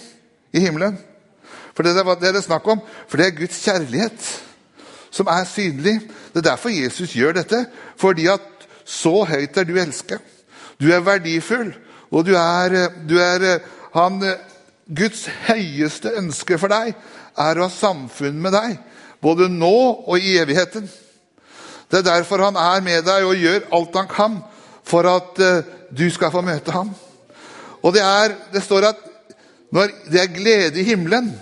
i 0.55 0.65
himmelen. 0.65 0.97
For 1.75 1.85
det 1.85 1.93
er 1.93 2.09
det 2.15 2.33
det 2.33 2.41
er 2.41 2.47
snakk 2.47 2.67
om. 2.67 2.81
For 3.07 3.21
det 3.21 3.27
er 3.27 3.39
Guds 3.43 3.61
kjærlighet 3.63 4.27
som 5.17 5.29
er 5.31 5.47
synlig. 5.49 5.97
Det 6.33 6.43
er 6.43 6.49
derfor 6.51 6.73
Jesus 6.73 7.15
gjør 7.17 7.39
dette. 7.39 7.63
Fordi 7.97 8.27
at 8.31 8.67
så 8.87 9.23
høyt 9.27 9.57
er 9.57 9.67
du 9.67 9.75
elsket. 9.81 10.21
Du 10.77 10.91
er 10.93 11.01
verdifull, 11.01 11.73
og 12.13 12.25
du 12.27 12.35
er, 12.37 12.75
du 13.09 13.17
er 13.17 13.57
han, 13.97 14.21
Guds 14.87 15.25
høyeste 15.47 16.13
ønske 16.19 16.59
for 16.61 16.71
deg 16.71 16.93
er 17.37 17.59
å 17.59 17.65
ha 17.65 17.73
samfunn 17.73 18.37
med 18.41 18.53
deg, 18.55 18.77
både 19.21 19.49
nå 19.51 19.73
og 20.05 20.21
i 20.21 20.37
evigheten. 20.39 20.85
Det 21.89 21.99
er 21.99 22.07
derfor 22.07 22.45
han 22.45 22.59
er 22.59 22.83
med 22.85 23.03
deg 23.07 23.25
og 23.25 23.41
gjør 23.41 23.67
alt 23.75 23.99
han 23.99 24.09
kan 24.11 24.37
for 24.87 25.07
at 25.09 25.41
uh, 25.43 25.65
du 25.91 26.07
skal 26.13 26.31
få 26.31 26.43
møte 26.45 26.71
ham. 26.75 26.93
Og 27.83 27.93
det, 27.95 28.03
er, 28.03 28.35
det 28.53 28.63
står 28.63 28.89
at 28.91 29.03
når 29.73 29.91
det 30.11 30.21
er 30.21 30.31
glede 30.31 30.79
i 30.79 30.87
himmelen 30.87 31.33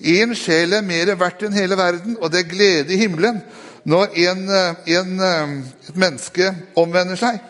Én 0.00 0.32
sjel 0.34 0.72
er 0.72 0.84
mer 0.86 1.12
verdt 1.20 1.42
enn 1.44 1.56
hele 1.56 1.76
verden, 1.76 2.16
og 2.20 2.30
det 2.32 2.40
er 2.40 2.48
glede 2.48 2.94
i 2.94 3.00
himmelen 3.02 3.42
når 3.84 4.14
en, 4.26 4.48
eh, 4.48 4.96
en, 4.96 5.20
eh, 5.20 5.48
et 5.88 5.96
menneske 5.96 6.54
omvender 6.76 7.16
seg. 7.16 7.40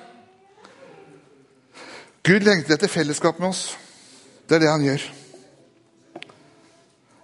Gud 2.27 2.41
lengter 2.41 2.75
etter 2.75 2.89
fellesskap 2.89 3.39
med 3.39 3.49
oss. 3.49 3.77
Det 4.49 4.57
er 4.57 4.65
det 4.65 4.71
han 4.71 4.85
gjør. 4.85 5.07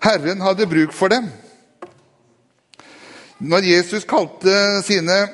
Herren 0.06 0.40
hadde 0.40 0.66
bruk 0.66 0.92
for 0.92 1.08
dem. 1.08 1.26
Når 3.38 3.66
Jesus 3.66 4.04
kalte 4.04 4.82
sine, 4.82 5.28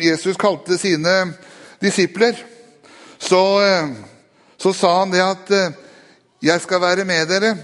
Jesus 0.00 0.36
kalte 0.36 0.78
sine 0.78 1.34
disipler, 1.80 2.34
så, 3.18 3.60
eh, 3.60 3.92
så, 4.58 4.72
sa 4.72 4.98
han 4.98 5.12
det 5.12 5.20
at 5.20 5.74
'jeg 6.42 6.60
skal 6.60 6.80
være 6.80 7.04
med 7.04 7.26
dere'. 7.26 7.56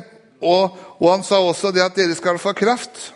Og, 0.42 0.78
og 1.00 1.08
han 1.10 1.24
sa 1.24 1.40
også 1.40 1.72
det 1.72 1.82
at 1.82 1.96
dere 1.96 2.14
skal 2.14 2.38
få 2.38 2.52
kraft. 2.52 3.10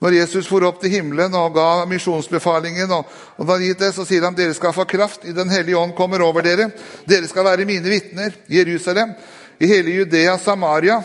Når 0.00 0.16
Jesus 0.18 0.48
for 0.48 0.64
opp 0.66 0.80
til 0.82 0.92
himmelen 0.96 1.32
og 1.36 1.54
ga 1.54 1.84
misjonsbefalingen, 1.88 2.90
og, 2.92 3.08
og 3.38 3.48
da 3.48 3.58
gitt 3.60 3.80
det, 3.80 3.92
så 3.96 4.04
sier 4.08 4.24
han 4.24 4.36
dere 4.36 4.56
skal 4.56 4.74
få 4.76 4.86
kraft. 4.88 5.24
I 5.28 5.36
Den 5.36 5.52
hellige 5.52 5.78
ånd 5.78 5.94
kommer 5.96 6.24
over 6.24 6.44
dere. 6.44 6.70
Dere 7.08 7.28
skal 7.28 7.46
være 7.46 7.68
mine 7.68 7.88
vitner 7.88 8.34
i 8.48 8.58
Jerusalem, 8.58 9.14
i 9.60 9.68
hele 9.70 10.00
Judea, 10.00 10.38
Samaria 10.40 10.98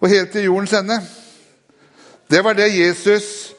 og 0.00 0.08
helt 0.12 0.32
til 0.32 0.44
jordens 0.44 0.72
ende. 0.76 0.98
Det 2.30 2.44
var 2.44 2.56
det 2.56 2.70
Jesus, 2.72 3.54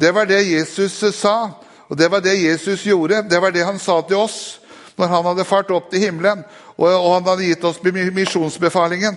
det 0.00 0.14
var 0.14 0.24
det 0.24 0.40
Jesus 0.48 0.92
sa, 1.16 1.50
og 1.88 1.98
det 1.98 2.10
var 2.10 2.20
det 2.24 2.36
Jesus 2.40 2.84
gjorde. 2.84 3.22
Det 3.30 3.40
var 3.42 3.52
det 3.52 3.64
han 3.64 3.78
sa 3.78 4.00
til 4.08 4.16
oss 4.16 4.58
når 4.96 5.08
han 5.08 5.24
hadde 5.24 5.48
fart 5.48 5.70
opp 5.72 5.90
til 5.90 6.04
himmelen 6.04 6.42
og, 6.76 6.88
og 6.88 7.14
han 7.14 7.28
hadde 7.30 7.46
gitt 7.48 7.64
oss 7.64 7.80
misjonsbefalingen. 7.82 9.16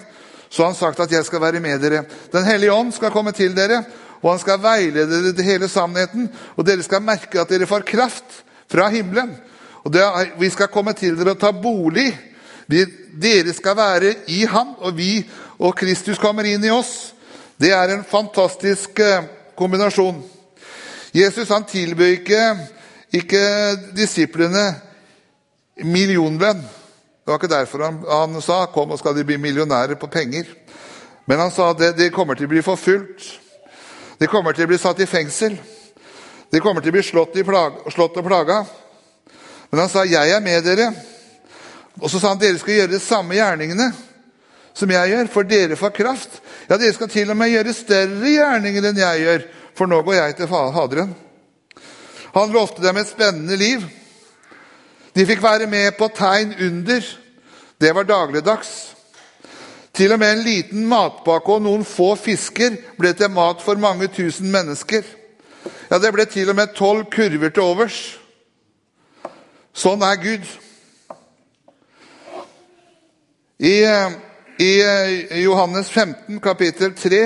Så 0.56 0.64
han 0.64 0.76
sagt 0.76 1.00
at 1.00 1.12
'jeg 1.12 1.26
skal 1.26 1.42
være 1.42 1.60
med 1.60 1.80
dere'. 1.84 2.06
Den 2.32 2.46
hellige 2.46 2.74
ånd 2.74 2.94
skal 2.94 3.12
komme 3.12 3.32
til 3.32 3.56
dere 3.56 3.84
og 4.26 4.32
han 4.32 4.42
skal 4.42 4.62
veilede 4.62 5.20
dere 5.22 5.34
til 5.38 5.46
hele 5.46 5.68
sannheten. 5.70 6.30
Og 6.58 6.66
dere 6.66 6.84
skal 6.84 7.04
merke 7.06 7.38
at 7.42 7.52
dere 7.52 7.68
får 7.70 7.86
kraft 7.86 8.40
fra 8.72 8.88
himmelen. 8.90 9.36
Og 9.86 9.96
er, 9.96 10.32
Vi 10.40 10.50
skal 10.50 10.68
komme 10.68 10.94
til 10.94 11.18
dere 11.18 11.36
og 11.36 11.40
ta 11.40 11.52
bolig. 11.52 12.10
Vi, 12.68 12.86
dere 13.22 13.54
skal 13.54 13.78
være 13.78 14.16
i 14.28 14.46
Han, 14.46 14.74
og 14.78 14.98
vi 14.98 15.30
og 15.60 15.76
Kristus 15.76 16.18
kommer 16.18 16.44
inn 16.44 16.64
i 16.66 16.74
oss. 16.74 17.14
Det 17.62 17.70
er 17.72 17.94
en 17.94 18.04
fantastisk 18.04 19.00
eh, 19.00 19.24
kombinasjon. 19.56 20.24
Jesus 21.14 21.50
han 21.50 21.64
tilbød 21.64 22.06
ikke, 22.18 22.42
ikke 23.14 23.44
disiplene 23.96 24.66
millionlønn. 25.78 26.66
Det 27.26 27.32
var 27.32 27.40
ikke 27.40 27.56
derfor 27.56 27.82
han, 27.82 28.04
han, 28.08 28.42
sa 28.42 28.66
'kom 28.66 28.92
og 28.92 29.00
skal 29.00 29.16
de 29.16 29.24
bli 29.24 29.38
millionærer 29.38 29.96
på 29.96 30.08
penger'. 30.08 30.46
Men 31.26 31.40
han 31.40 31.52
sa 31.52 31.70
at 31.70 31.98
de 31.98 32.10
kommer 32.10 32.36
til 32.36 32.46
å 32.46 32.50
bli 32.50 32.62
forfulgt. 32.62 33.40
De 34.20 34.28
kommer 34.28 34.54
til 34.54 34.64
å 34.64 34.68
bli 34.68 34.78
satt 34.78 35.00
i 35.00 35.06
fengsel. 35.06 35.58
De 36.52 36.60
kommer 36.60 36.82
til 36.82 36.90
å 36.90 36.92
bli 36.92 37.04
slått, 37.04 37.34
plag, 37.46 37.74
slått 37.92 38.18
og 38.18 38.26
plaga. 38.26 38.66
Men 39.72 39.80
han 39.80 39.90
sa, 39.90 40.04
'Jeg 40.06 40.30
er 40.30 40.40
med 40.40 40.64
dere.' 40.64 40.94
Og 42.02 42.10
så 42.10 42.20
sa 42.20 42.28
han, 42.28 42.38
'Dere 42.38 42.60
skal 42.60 42.74
gjøre 42.74 42.92
de 42.92 43.00
samme 43.00 43.36
gjerningene 43.36 43.94
som 44.74 44.92
jeg 44.92 45.10
gjør, 45.10 45.28
for 45.28 45.44
dere 45.44 45.76
får 45.76 45.90
kraft.' 45.90 46.42
Ja, 46.70 46.78
dere 46.78 46.94
skal 46.94 47.10
til 47.10 47.30
og 47.30 47.38
med 47.38 47.50
gjøre 47.50 47.74
større 47.74 48.30
gjerninger 48.30 48.86
enn 48.86 48.98
jeg 48.98 49.20
gjør, 49.22 49.44
for 49.76 49.86
nå 49.86 50.02
går 50.02 50.14
jeg 50.14 50.36
til 50.36 50.48
Faderen. 50.48 51.16
Han 52.34 52.52
lovte 52.52 52.82
dem 52.82 52.98
et 52.98 53.08
spennende 53.08 53.56
liv. 53.56 54.05
De 55.16 55.26
fikk 55.26 55.44
være 55.44 55.68
med 55.72 55.96
på 55.98 56.10
tegn 56.12 56.54
under. 56.60 57.06
Det 57.82 57.96
var 57.96 58.04
dagligdags. 58.04 58.96
Til 59.96 60.12
og 60.12 60.20
med 60.20 60.34
en 60.34 60.44
liten 60.44 60.88
matpakke 60.92 61.56
og 61.56 61.64
noen 61.64 61.86
få 61.88 62.16
fisker 62.20 62.76
ble 63.00 63.14
til 63.16 63.32
mat 63.32 63.64
for 63.64 63.80
mange 63.80 64.10
tusen 64.12 64.52
mennesker. 64.52 65.08
Ja, 65.88 66.00
det 66.04 66.12
ble 66.12 66.26
til 66.28 66.52
og 66.52 66.58
med 66.60 66.76
tolv 66.76 67.08
kurver 67.14 67.54
til 67.56 67.64
overs. 67.64 68.00
Sånn 69.76 70.04
er 70.04 70.20
Gud. 70.20 70.44
I, 73.60 73.76
i 74.60 74.72
Johannes 75.46 75.88
15, 75.90 76.42
kapittel 76.44 76.92
3, 77.00 77.24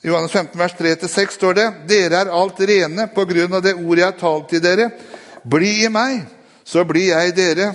Johannes 0.00 0.32
15, 0.32 0.56
vers 0.56 0.74
3-6 0.78 1.36
står 1.36 1.56
det 1.58 1.66
Dere 1.90 2.22
er 2.22 2.32
alt 2.32 2.60
rene 2.64 3.04
på 3.12 3.26
grunn 3.28 3.52
av 3.52 3.64
det 3.64 3.76
ordet 3.76 4.00
jeg 4.00 4.08
har 4.08 4.20
talt 4.20 4.48
til 4.48 4.62
dere. 4.64 4.88
Bli 5.44 5.74
i 5.84 5.90
meg, 5.92 6.22
så 6.70 6.84
blir 6.86 7.10
jeg 7.10 7.34
dere. 7.34 7.72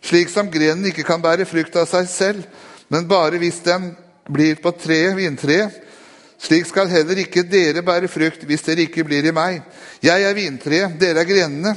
Slik 0.00 0.30
som 0.32 0.48
grenen 0.50 0.86
ikke 0.88 1.04
kan 1.04 1.22
bære 1.22 1.48
frukt 1.48 1.76
av 1.76 1.88
seg 1.90 2.08
selv, 2.08 2.44
men 2.88 3.08
bare 3.10 3.40
hvis 3.42 3.58
den 3.66 3.90
blir 4.30 4.60
på 4.62 4.72
treet, 4.78 5.16
vintreet. 5.18 5.74
Slik 6.40 6.64
skal 6.70 6.88
heller 6.88 7.18
ikke 7.20 7.44
dere 7.44 7.82
bære 7.84 8.08
frukt 8.08 8.46
hvis 8.48 8.64
dere 8.64 8.86
ikke 8.86 9.04
blir 9.04 9.26
i 9.28 9.34
meg. 9.36 9.60
Jeg 10.00 10.24
er 10.24 10.36
vintreet, 10.36 10.96
dere 11.00 11.20
er 11.20 11.28
grenene. 11.28 11.74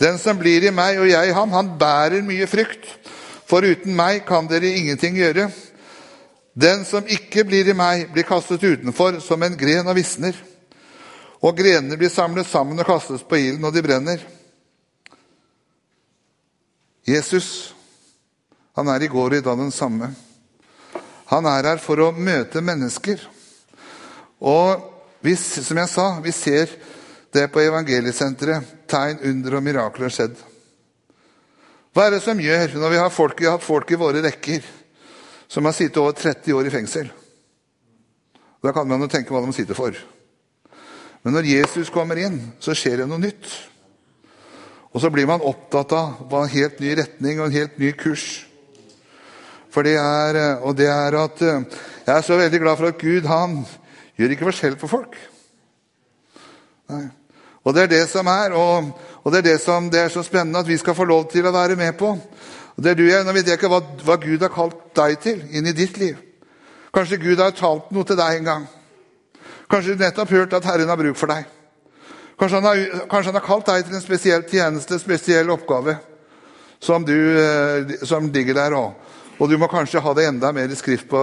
Den 0.00 0.18
som 0.18 0.38
blir 0.40 0.64
i 0.66 0.72
meg 0.74 0.98
og 0.98 1.06
jeg 1.10 1.30
i 1.30 1.36
ham, 1.36 1.52
han 1.54 1.74
bærer 1.78 2.24
mye 2.26 2.48
frukt. 2.50 2.88
For 3.46 3.66
uten 3.66 3.94
meg 3.94 4.24
kan 4.26 4.48
dere 4.50 4.72
ingenting 4.80 5.18
gjøre. 5.20 5.50
Den 6.60 6.82
som 6.88 7.06
ikke 7.06 7.44
blir 7.46 7.70
i 7.70 7.76
meg, 7.76 8.08
blir 8.10 8.26
kastet 8.26 8.64
utenfor 8.64 9.20
som 9.22 9.42
en 9.46 9.58
gren 9.58 9.86
og 9.86 9.98
visner. 9.98 10.34
Og 11.40 11.54
grenene 11.56 11.96
blir 12.00 12.10
samlet 12.10 12.48
sammen 12.50 12.80
og 12.82 12.88
kastes 12.88 13.22
på 13.22 13.38
ilden, 13.38 13.64
og 13.64 13.74
de 13.74 13.84
brenner. 13.84 14.39
Jesus, 17.08 17.74
han 18.76 18.88
er 18.88 19.02
i 19.02 19.10
går 19.10 19.34
og 19.34 19.38
i 19.38 19.44
dag 19.44 19.58
den 19.58 19.72
samme. 19.74 20.10
Han 21.30 21.46
er 21.46 21.68
her 21.72 21.80
for 21.82 22.00
å 22.02 22.12
møte 22.12 22.62
mennesker. 22.64 23.22
Og 24.40 24.82
hvis, 25.24 25.42
som 25.66 25.78
jeg 25.78 25.90
sa, 25.92 26.06
vi 26.24 26.32
ser 26.34 26.72
det 27.34 27.46
på 27.52 27.62
evangeliesenteret. 27.62 28.76
Tegn, 28.90 29.20
under 29.30 29.58
og 29.58 29.62
mirakler 29.62 30.08
har 30.08 30.14
skjedd. 30.14 30.38
Hva 31.94 32.06
er 32.06 32.16
det 32.16 32.22
som 32.24 32.38
gjør, 32.40 32.76
når 32.78 32.92
vi 32.92 33.00
har, 33.02 33.10
folk, 33.14 33.38
vi 33.38 33.46
har 33.46 33.58
hatt 33.58 33.66
folk 33.66 33.90
i 33.90 33.98
våre 33.98 34.22
rekker 34.24 34.66
som 35.50 35.66
har 35.66 35.74
sittet 35.74 35.98
over 36.02 36.14
30 36.18 36.54
år 36.54 36.68
i 36.68 36.72
fengsel? 36.74 37.10
Da 38.60 38.74
kan 38.76 38.88
man 38.88 39.02
jo 39.02 39.10
tenke 39.10 39.34
hva 39.34 39.42
de 39.44 39.54
sitter 39.56 39.78
for. 39.78 39.94
Men 41.22 41.36
når 41.36 41.48
Jesus 41.50 41.90
kommer 41.92 42.18
inn, 42.20 42.38
så 42.62 42.74
skjer 42.76 43.02
det 43.02 43.08
noe 43.10 43.20
nytt. 43.20 43.46
Og 44.90 45.02
så 45.02 45.10
blir 45.10 45.28
man 45.30 45.44
opptatt 45.46 45.92
av 45.94 46.34
en 46.34 46.50
helt 46.50 46.80
ny 46.82 46.94
retning 46.98 47.38
og 47.38 47.48
en 47.48 47.58
helt 47.58 47.78
ny 47.78 47.92
kurs. 47.98 48.46
For 49.70 49.86
det 49.86 49.94
er, 50.00 50.36
eh, 50.36 50.62
og 50.66 50.74
det 50.76 50.88
er 50.90 51.14
at 51.14 51.42
eh, 51.46 51.62
jeg 52.06 52.16
er 52.16 52.26
så 52.26 52.36
veldig 52.36 52.60
glad 52.60 52.76
for 52.76 52.90
at 52.90 52.98
Gud 52.98 53.28
han 53.30 53.60
gjør 54.18 54.34
ikke 54.34 54.48
forskjell 54.48 54.76
på 54.80 54.90
folk. 54.90 55.14
Nei. 56.90 57.06
Og 57.62 57.76
det 57.76 57.84
er 57.84 57.92
det 57.92 58.06
som 58.08 58.26
er, 58.26 58.56
og, 58.56 58.88
og 59.22 59.32
det 59.32 59.42
er 59.42 59.48
det 59.52 59.60
som 59.62 59.90
det 59.92 60.00
er 60.00 60.10
så 60.10 60.24
spennende 60.26 60.62
at 60.64 60.68
vi 60.68 60.78
skal 60.80 60.96
få 60.96 61.04
lov 61.04 61.28
til 61.30 61.46
å 61.46 61.54
være 61.54 61.76
med 61.78 61.92
på. 62.00 62.14
Og 62.74 62.82
det 62.82 62.90
er 62.90 62.98
du, 62.98 63.04
jeg, 63.06 63.24
Nå 63.24 63.34
vet 63.36 63.46
jeg 63.46 63.60
ikke 63.60 63.70
hva, 63.70 63.82
hva 64.02 64.16
Gud 64.18 64.42
har 64.42 64.52
kalt 64.54 64.82
deg 64.96 65.20
til 65.22 65.42
inn 65.54 65.68
i 65.68 65.76
ditt 65.76 66.00
liv. 66.00 66.18
Kanskje 66.90 67.20
Gud 67.22 67.38
har 67.38 67.54
talt 67.54 67.92
noe 67.94 68.08
til 68.08 68.18
deg 68.18 68.40
en 68.40 68.48
gang. 68.48 68.68
Kanskje 69.70 69.94
du 69.94 70.02
nettopp 70.02 70.32
hørt 70.34 70.56
at 70.56 70.66
Herren 70.66 70.90
har 70.90 70.98
bruk 70.98 71.18
for 71.20 71.30
deg. 71.30 71.44
Kanskje 72.40 72.56
han, 72.56 72.64
har, 72.64 73.08
kanskje 73.10 73.28
han 73.28 73.36
har 73.36 73.44
kalt 73.44 73.66
deg 73.68 73.82
til 73.84 73.96
en 73.98 74.00
spesiell 74.00 74.44
tjeneste, 74.48 74.96
en 74.96 75.02
spesiell 75.02 75.50
oppgave 75.52 75.98
som, 76.80 77.04
du, 77.04 77.16
eh, 77.36 77.90
som 78.08 78.30
ligger 78.32 78.56
der. 78.56 78.72
òg. 78.72 78.94
og 79.38 79.48
du 79.48 79.58
må 79.58 79.68
kanskje 79.68 80.00
ha 80.00 80.14
det 80.14 80.24
enda 80.24 80.52
mer 80.52 80.72
i 80.72 80.76
skrift 80.76 81.08
på, 81.08 81.20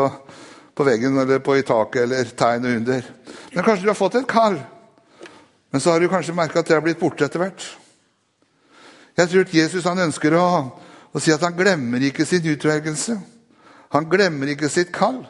på 0.77 0.85
veggen 0.85 1.17
eller 1.17 1.39
på 1.39 1.55
i 1.57 1.63
taket 1.65 2.03
eller 2.03 2.29
tegn 2.37 2.65
under. 2.65 3.01
Men 3.53 3.63
kanskje 3.63 3.87
du 3.87 3.89
har 3.89 3.97
fått 3.97 4.15
et 4.15 4.27
kall. 4.29 4.59
Men 5.73 5.81
så 5.81 5.91
har 5.91 5.99
du 5.99 6.09
kanskje 6.09 6.37
merka 6.37 6.59
at 6.59 6.69
det 6.69 6.77
har 6.77 6.85
blitt 6.85 7.01
borte 7.01 7.25
etter 7.25 7.41
hvert. 7.41 7.65
Jeg 9.17 9.29
tror 9.29 9.47
at 9.47 9.53
Jesus 9.53 9.89
han 9.89 10.05
ønsker 10.05 10.37
å, 10.37 10.45
å 11.09 11.21
si 11.21 11.33
at 11.33 11.41
han 11.41 11.57
glemmer 11.57 12.05
ikke 12.05 12.29
sin 12.29 12.45
utvelgelse. 12.45 13.17
Han 13.97 14.05
glemmer 14.09 14.53
ikke 14.53 14.69
sitt 14.69 14.93
kall. 14.93 15.23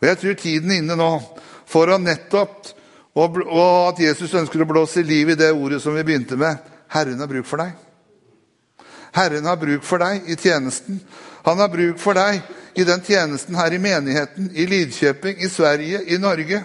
Og 0.00 0.06
Jeg 0.06 0.20
tror 0.20 0.36
tiden 0.36 0.70
er 0.70 0.84
inne 0.84 1.00
nå 1.00 1.10
for 1.64 1.88
å 1.88 1.96
nettopp 1.96 2.74
og, 3.14 3.40
at 3.92 4.00
Jesus 4.00 4.32
ønsker 4.34 4.62
å 4.62 4.68
blåse 4.68 5.02
liv 5.04 5.32
i 5.32 5.36
det 5.36 5.50
ordet 5.52 5.82
som 5.84 5.94
vi 5.96 6.04
begynte 6.06 6.36
med. 6.40 6.60
Herren 6.92 7.20
har 7.20 7.28
bruk 7.28 7.46
for 7.48 7.60
deg. 7.60 7.74
Herren 9.12 9.48
har 9.48 9.58
bruk 9.60 9.84
for 9.84 10.00
deg 10.00 10.30
i 10.32 10.36
tjenesten. 10.40 11.00
Han 11.44 11.60
har 11.60 11.68
bruk 11.68 11.98
for 12.00 12.16
deg 12.16 12.40
i 12.78 12.86
den 12.88 13.02
tjenesten 13.04 13.56
her 13.58 13.74
i 13.74 13.80
menigheten, 13.82 14.48
i 14.56 14.64
Lidkjøping, 14.66 15.42
i 15.44 15.50
Sverige, 15.52 16.00
i 16.08 16.16
Norge. 16.20 16.62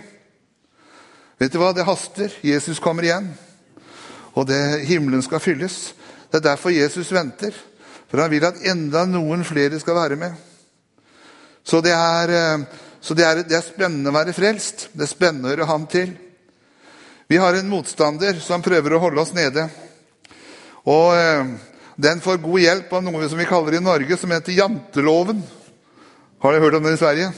Vet 1.37 1.51
du 1.51 1.59
hva? 1.59 1.73
Det 1.75 1.85
haster. 1.85 2.31
Jesus 2.41 2.79
kommer 2.79 3.03
igjen. 3.03 3.27
Og 4.37 4.47
det, 4.47 4.85
himmelen 4.87 5.23
skal 5.25 5.43
fylles. 5.43 5.91
Det 6.31 6.39
er 6.39 6.45
derfor 6.53 6.71
Jesus 6.71 7.11
venter. 7.11 7.55
For 8.07 8.23
han 8.23 8.31
vil 8.31 8.45
at 8.47 8.61
enda 8.71 9.03
noen 9.09 9.43
flere 9.45 9.79
skal 9.81 9.97
være 9.97 10.19
med. 10.19 10.37
Så 11.67 11.81
det 11.83 11.91
er, 11.91 12.31
eh, 12.31 12.63
så 13.03 13.13
det 13.13 13.25
er, 13.27 13.43
det 13.43 13.57
er 13.57 13.65
spennende 13.65 14.13
å 14.13 14.15
være 14.15 14.35
frelst. 14.35 14.87
Det 14.95 15.03
er 15.03 15.11
spennende 15.11 15.49
å 15.49 15.55
høre 15.55 15.67
ham 15.67 15.87
til. 15.91 16.15
Vi 17.27 17.37
har 17.37 17.53
en 17.53 17.69
motstander 17.69 18.39
som 18.39 18.63
prøver 18.63 18.95
å 18.95 19.01
holde 19.03 19.21
oss 19.21 19.33
nede. 19.35 19.67
Og 20.87 21.11
eh, 21.17 21.49
Den 21.97 22.21
får 22.21 22.39
god 22.43 22.61
hjelp 22.61 22.93
av 22.93 23.03
noe 23.03 23.27
som 23.27 23.39
vi 23.41 23.47
kaller 23.49 23.75
i 23.75 23.83
Norge, 23.83 24.17
som 24.17 24.31
heter 24.31 24.53
janteloven. 24.53 25.41
Har 26.39 26.53
dere 26.53 26.63
hørt 26.63 26.77
om 26.77 26.85
den 26.85 26.95
i 26.95 27.01
Sverige? 27.01 27.31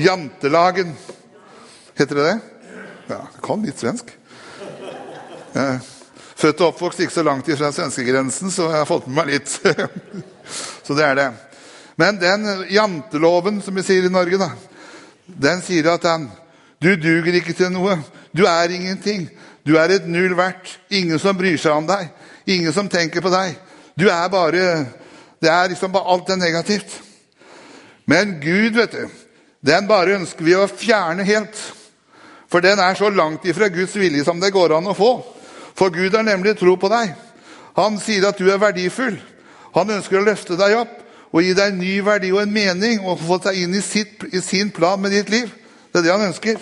Jantelagen. 0.00 0.94
Heter 1.98 2.18
det 2.18 2.28
det? 2.30 2.36
Ja, 3.12 3.18
jeg 3.20 3.42
kan 3.44 3.66
litt 3.66 3.82
svensk. 3.82 4.14
Er 5.52 5.82
født 6.42 6.62
og 6.62 6.72
oppvokst 6.72 7.02
ikke 7.04 7.14
så 7.14 7.24
langt 7.26 7.46
fra 7.46 7.70
svenskegrensen, 7.74 8.50
så 8.50 8.66
jeg 8.70 8.80
har 8.80 8.88
fått 8.88 9.06
med 9.06 9.20
meg 9.20 9.34
litt. 9.34 9.52
så 10.86 10.96
det 10.98 11.06
er 11.06 11.18
det. 11.18 11.28
Men 12.00 12.18
den 12.18 12.48
janteloven, 12.72 13.60
som 13.62 13.76
vi 13.76 13.84
sier 13.86 14.08
i 14.08 14.12
Norge, 14.12 14.40
da, 14.40 14.50
den 15.26 15.62
sier 15.62 15.92
at 15.92 16.06
den, 16.06 16.26
du 16.82 16.94
duger 16.98 17.38
ikke 17.38 17.54
til 17.54 17.70
noe. 17.74 18.00
Du 18.32 18.44
er 18.46 18.72
ingenting. 18.72 19.28
Du 19.66 19.76
er 19.76 19.92
et 19.94 20.08
null 20.08 20.36
verdt. 20.36 20.78
Ingen 20.90 21.18
som 21.18 21.36
bryr 21.38 21.58
seg 21.60 21.76
om 21.76 21.86
deg. 21.86 22.08
Ingen 22.46 22.72
som 22.72 22.88
tenker 22.90 23.22
på 23.22 23.30
deg. 23.32 23.56
Du 23.98 24.08
er 24.08 24.28
bare 24.32 24.86
Det 25.42 25.50
er 25.50 25.68
liksom 25.68 25.92
bare 25.92 26.06
Alt 26.06 26.30
er 26.30 26.36
negativt. 26.36 27.00
Men 28.06 28.40
Gud, 28.40 28.76
vet 28.76 28.92
du, 28.92 29.08
den 29.60 29.88
bare 29.88 30.14
ønsker 30.18 30.44
vi 30.44 30.54
å 30.54 30.68
fjerne 30.70 31.24
helt. 31.26 31.58
For 32.50 32.60
den 32.62 32.78
er 32.78 32.94
så 32.94 33.10
langt 33.10 33.44
ifra 33.48 33.68
Guds 33.68 33.96
vilje 33.96 34.24
som 34.24 34.40
det 34.40 34.52
går 34.52 34.76
an 34.76 34.90
å 34.90 34.94
få. 34.94 35.12
For 35.74 35.90
Gud 35.90 36.14
har 36.14 36.22
nemlig 36.26 36.56
tro 36.58 36.76
på 36.76 36.90
deg. 36.92 37.14
Han 37.78 37.98
sier 38.02 38.28
at 38.28 38.38
du 38.38 38.50
er 38.52 38.60
verdifull. 38.60 39.16
Han 39.74 39.90
ønsker 39.96 40.20
å 40.20 40.26
løfte 40.26 40.58
deg 40.60 40.76
opp 40.82 40.98
og 41.32 41.40
gi 41.40 41.54
deg 41.56 41.72
en 41.72 41.80
ny 41.80 41.94
verdi 42.04 42.32
og 42.34 42.42
en 42.42 42.52
mening 42.52 43.06
og 43.06 43.22
få 43.22 43.38
deg 43.46 43.62
inn 43.62 43.74
i, 43.74 43.80
sitt, 43.80 44.20
i 44.30 44.42
sin 44.44 44.70
plan 44.74 45.00
med 45.00 45.14
ditt 45.14 45.32
liv. 45.32 45.48
Det 45.92 46.02
er 46.02 46.06
det 46.06 46.12
han 46.12 46.28
ønsker. 46.28 46.60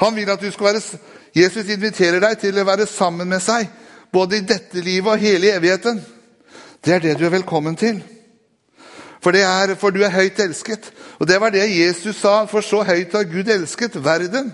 Han 0.00 0.16
vil 0.16 0.30
at 0.32 0.40
du 0.40 0.50
skal 0.50 0.72
være, 0.72 1.00
Jesus 1.36 1.68
inviterer 1.68 2.22
deg 2.22 2.38
til 2.40 2.58
å 2.58 2.66
være 2.66 2.86
sammen 2.88 3.28
med 3.28 3.42
seg, 3.44 3.68
både 4.12 4.40
i 4.40 4.46
dette 4.46 4.80
livet 4.82 5.12
og 5.12 5.22
hele 5.22 5.52
evigheten. 5.54 6.00
Det 6.80 6.94
er 6.96 7.04
det 7.04 7.18
du 7.20 7.26
er 7.28 7.36
velkommen 7.36 7.76
til. 7.78 8.00
For, 9.20 9.36
er, 9.36 9.74
for 9.76 9.92
du 9.92 10.00
er 10.02 10.14
høyt 10.14 10.40
elsket. 10.40 10.88
Og 11.20 11.28
det 11.28 11.36
var 11.40 11.52
det 11.52 11.66
Jesus 11.68 12.22
sa, 12.22 12.46
for 12.48 12.64
så 12.64 12.80
høyt 12.88 13.12
har 13.12 13.28
Gud 13.28 13.52
elsket 13.52 13.98
verden. 14.00 14.48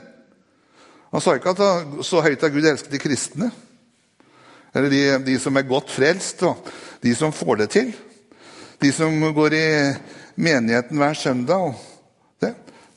Han 1.15 1.23
sa 1.23 1.37
ikke 1.39 1.55
at 1.55 2.05
så 2.05 2.21
høyt 2.25 2.43
har 2.43 2.51
Gud 2.53 2.67
elsket 2.67 2.93
de 2.93 3.01
kristne. 3.01 3.53
Eller 4.75 4.91
de, 4.91 5.03
de 5.31 5.39
som 5.41 5.57
er 5.57 5.69
godt 5.71 5.93
frelst, 5.95 6.43
og 6.43 6.67
de 7.01 7.15
som 7.17 7.33
får 7.33 7.63
det 7.63 7.71
til. 7.73 7.95
De 8.83 8.91
som 8.93 9.15
går 9.39 9.55
i 9.57 9.69
menigheten 10.37 10.99
hver 10.99 11.15
søndag. 11.17 11.79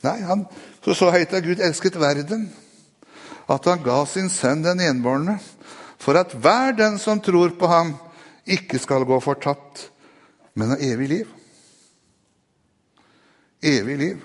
Nei, 0.04 0.18
han, 0.24 0.46
så, 0.84 0.94
så 0.96 1.10
høyt 1.12 1.32
har 1.34 1.44
Gud 1.44 1.60
elsket 1.60 1.98
verden, 2.00 2.46
at 3.50 3.66
han 3.68 3.82
ga 3.84 3.98
sin 4.08 4.30
sønn 4.32 4.64
den 4.64 4.80
enbårne, 4.84 5.36
for 6.00 6.16
at 6.16 6.32
hver 6.32 6.72
den 6.78 6.96
som 6.98 7.20
tror 7.20 7.52
på 7.60 7.68
ham, 7.68 7.94
ikke 8.50 8.80
skal 8.80 9.04
gå 9.06 9.20
fortapt, 9.20 9.90
men 10.56 10.72
ha 10.72 10.78
evig 10.80 11.08
liv. 11.10 11.34
Evig 13.62 13.96
liv. 14.00 14.22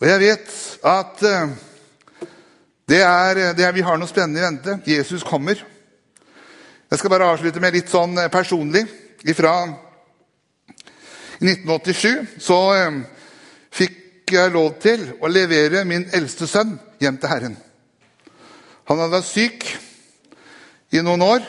Og 0.00 0.08
jeg 0.08 0.18
vet 0.18 0.54
at 0.88 1.20
eh, 1.28 1.52
det 2.88 3.02
er, 3.06 3.42
det 3.54 3.66
er, 3.66 3.76
vi 3.76 3.84
har 3.86 4.00
noe 4.00 4.10
spennende 4.10 4.40
i 4.40 4.46
vente. 4.46 4.78
Jesus 4.88 5.22
kommer. 5.22 5.60
Jeg 6.90 6.98
skal 6.98 7.12
bare 7.12 7.28
avslutte 7.30 7.60
med 7.62 7.76
litt 7.76 7.92
sånn 7.92 8.18
eh, 8.18 8.32
personlig. 8.32 8.82
Fra 9.38 9.54
1987 11.38 12.40
så 12.42 12.58
eh, 12.74 12.98
fikk 14.32 14.40
jeg 14.40 14.52
lov 14.54 14.68
til 14.80 15.02
å 15.20 15.28
levere 15.28 15.82
min 15.84 16.06
eldste 16.16 16.46
sønn 16.48 16.70
hjem 17.02 17.18
til 17.20 17.28
Herren. 17.28 17.56
Han 18.88 19.00
hadde 19.02 19.12
vært 19.12 19.28
syk 19.28 19.66
i 20.96 21.02
noen 21.04 21.20
år 21.26 21.42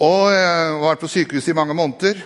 og 0.00 0.22
vært 0.32 0.78
var 0.80 1.00
på 1.02 1.10
sykehuset 1.12 1.52
i 1.52 1.56
mange 1.58 1.76
måneder. 1.76 2.22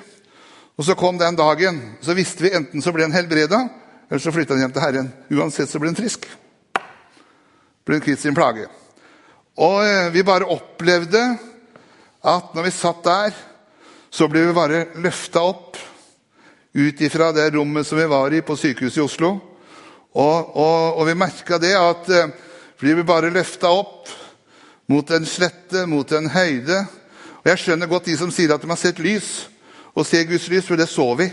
Og 0.79 0.85
Så 0.87 0.95
kom 0.95 1.19
den 1.19 1.35
dagen. 1.35 1.97
Så 2.01 2.15
visste 2.15 2.45
vi 2.45 2.53
enten 2.55 2.83
så 2.83 2.93
ble 2.95 3.09
han 3.09 3.17
helbreda, 3.17 3.59
eller 4.07 4.23
så 4.23 4.31
flytta 4.31 4.55
han 4.55 4.63
hjem 4.63 4.77
til 4.77 4.85
Herren. 4.85 5.11
Uansett 5.35 5.69
så 5.69 5.83
ble 5.83 5.91
han 5.91 5.99
frisk. 5.99 6.29
Ble 7.83 7.99
han 7.99 8.05
kvitt 8.07 8.23
sin 8.23 8.39
plage. 8.39 8.69
Og 9.59 9.83
eh, 9.83 10.13
vi 10.15 10.23
bare 10.23 10.47
opplevde 10.47 11.25
at 12.23 12.55
når 12.55 12.69
vi 12.69 12.77
satt 12.77 13.03
der, 13.03 13.35
så 14.15 14.31
ble 14.31 14.47
vi 14.47 14.55
bare 14.55 14.87
løfta 15.03 15.43
opp 15.43 15.75
ut 16.77 17.03
ifra 17.03 17.33
det 17.35 17.51
rommet 17.59 17.87
som 17.87 17.99
vi 17.99 18.07
var 18.07 18.31
i 18.31 18.45
på 18.47 18.55
sykehuset 18.55 19.03
i 19.03 19.07
Oslo. 19.09 19.35
Og, 20.17 20.57
og, 20.57 20.97
og 20.97 21.09
vi 21.11 21.17
merka 21.19 21.59
det 21.61 21.75
at 21.77 22.09
eh, 22.09 22.31
vi 22.81 22.95
bare 23.05 23.33
løfta 23.33 23.69
opp 23.69 24.09
mot 24.89 25.11
en 25.13 25.27
slette, 25.29 25.85
mot 25.91 26.13
en 26.17 26.31
høyde. 26.33 26.79
Og 27.43 27.51
Jeg 27.51 27.63
skjønner 27.63 27.91
godt 27.91 28.09
de 28.09 28.17
som 28.17 28.33
sier 28.33 28.55
at 28.55 28.63
de 28.63 28.71
har 28.71 28.81
sett 28.81 29.03
lys, 29.03 29.51
og 29.93 30.07
ser 30.09 30.25
Guds 30.29 30.49
lys, 30.53 30.65
for 30.65 30.81
det 30.81 30.89
så 30.89 31.07
vi. 31.19 31.29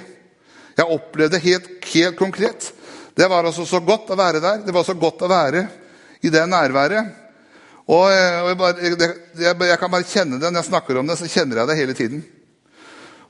Jeg 0.76 0.90
opplevde 0.90 1.38
det 1.38 1.46
helt, 1.46 1.70
helt 1.94 2.20
konkret. 2.20 2.72
Det 3.16 3.30
var 3.30 3.46
altså 3.46 3.66
så 3.70 3.80
godt 3.84 4.12
å 4.12 4.20
være 4.20 4.42
der. 4.44 4.62
Det 4.66 4.76
var 4.76 4.88
så 4.88 4.98
godt 4.98 5.24
å 5.24 5.32
være 5.32 5.66
i 6.24 6.32
det 6.34 6.44
nærværet. 6.50 7.20
Og, 7.88 8.08
eh, 8.12 8.40
jeg, 8.50 8.60
bare, 8.60 8.84
jeg, 8.84 9.58
jeg, 9.70 9.80
kan 9.80 9.92
bare 9.92 10.12
kjenne 10.12 10.40
det 10.40 10.50
når 10.52 10.64
jeg 10.64 10.72
snakker 10.74 11.00
om 11.00 11.08
det, 11.08 11.20
så 11.20 11.32
kjenner 11.32 11.62
jeg 11.62 11.72
det 11.72 11.80
hele 11.80 11.96
tiden. 11.98 12.24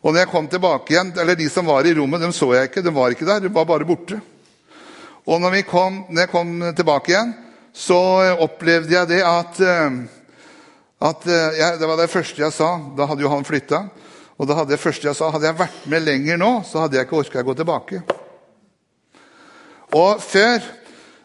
Og 0.02 0.12
når 0.12 0.24
jeg 0.24 0.34
kom 0.34 0.50
tilbake 0.50 0.94
igjen, 0.94 1.14
eller 1.20 1.38
De 1.38 1.46
som 1.50 1.70
var 1.70 1.86
i 1.86 1.94
rommet, 1.94 2.22
dem 2.22 2.34
så 2.36 2.56
jeg 2.58 2.72
ikke. 2.72 2.84
De 2.86 2.94
var 2.94 3.14
ikke 3.14 3.28
der, 3.28 3.46
de 3.46 3.54
var 3.54 3.70
bare 3.70 3.86
borte. 3.88 4.18
Og 5.24 5.40
når, 5.40 5.62
kom, 5.68 6.04
når 6.10 6.26
jeg 6.26 6.32
kom 6.34 6.54
tilbake 6.76 7.14
igjen, 7.14 7.34
så 7.74 8.00
opplevde 8.44 8.94
jeg 8.94 9.10
det 9.10 9.22
at, 9.26 9.60
eh, 9.64 10.00
at 11.02 11.28
eh, 11.28 11.60
jeg, 11.60 11.80
Det 11.80 11.88
var 11.88 11.98
det 11.98 12.12
første 12.12 12.44
jeg 12.44 12.54
sa. 12.54 12.76
Da 12.98 13.08
hadde 13.10 13.24
jo 13.24 13.32
han 13.32 13.48
flytta. 13.48 13.86
Og 14.38 14.50
da 14.50 14.58
hadde 14.60 14.76
jeg 14.76 14.84
første 14.84 15.08
jeg 15.08 15.16
sa, 15.16 15.32
hadde 15.32 15.48
jeg 15.48 15.60
vært 15.60 15.88
med 15.90 16.04
lenger 16.04 16.40
nå, 16.42 16.52
så 16.68 16.84
hadde 16.84 16.98
jeg 16.98 17.08
ikke 17.08 17.22
orka 17.22 17.42
å 17.42 17.48
gå 17.48 17.56
tilbake. 17.62 18.02
Og 19.94 20.22
før 20.22 20.60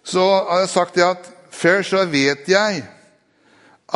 så 0.06 0.24
har 0.48 0.62
jeg 0.62 0.72
sagt 0.72 0.96
det 0.96 1.06
at 1.08 1.30
før 1.58 1.82
så 1.84 2.04
vet 2.08 2.48
jeg 2.48 2.82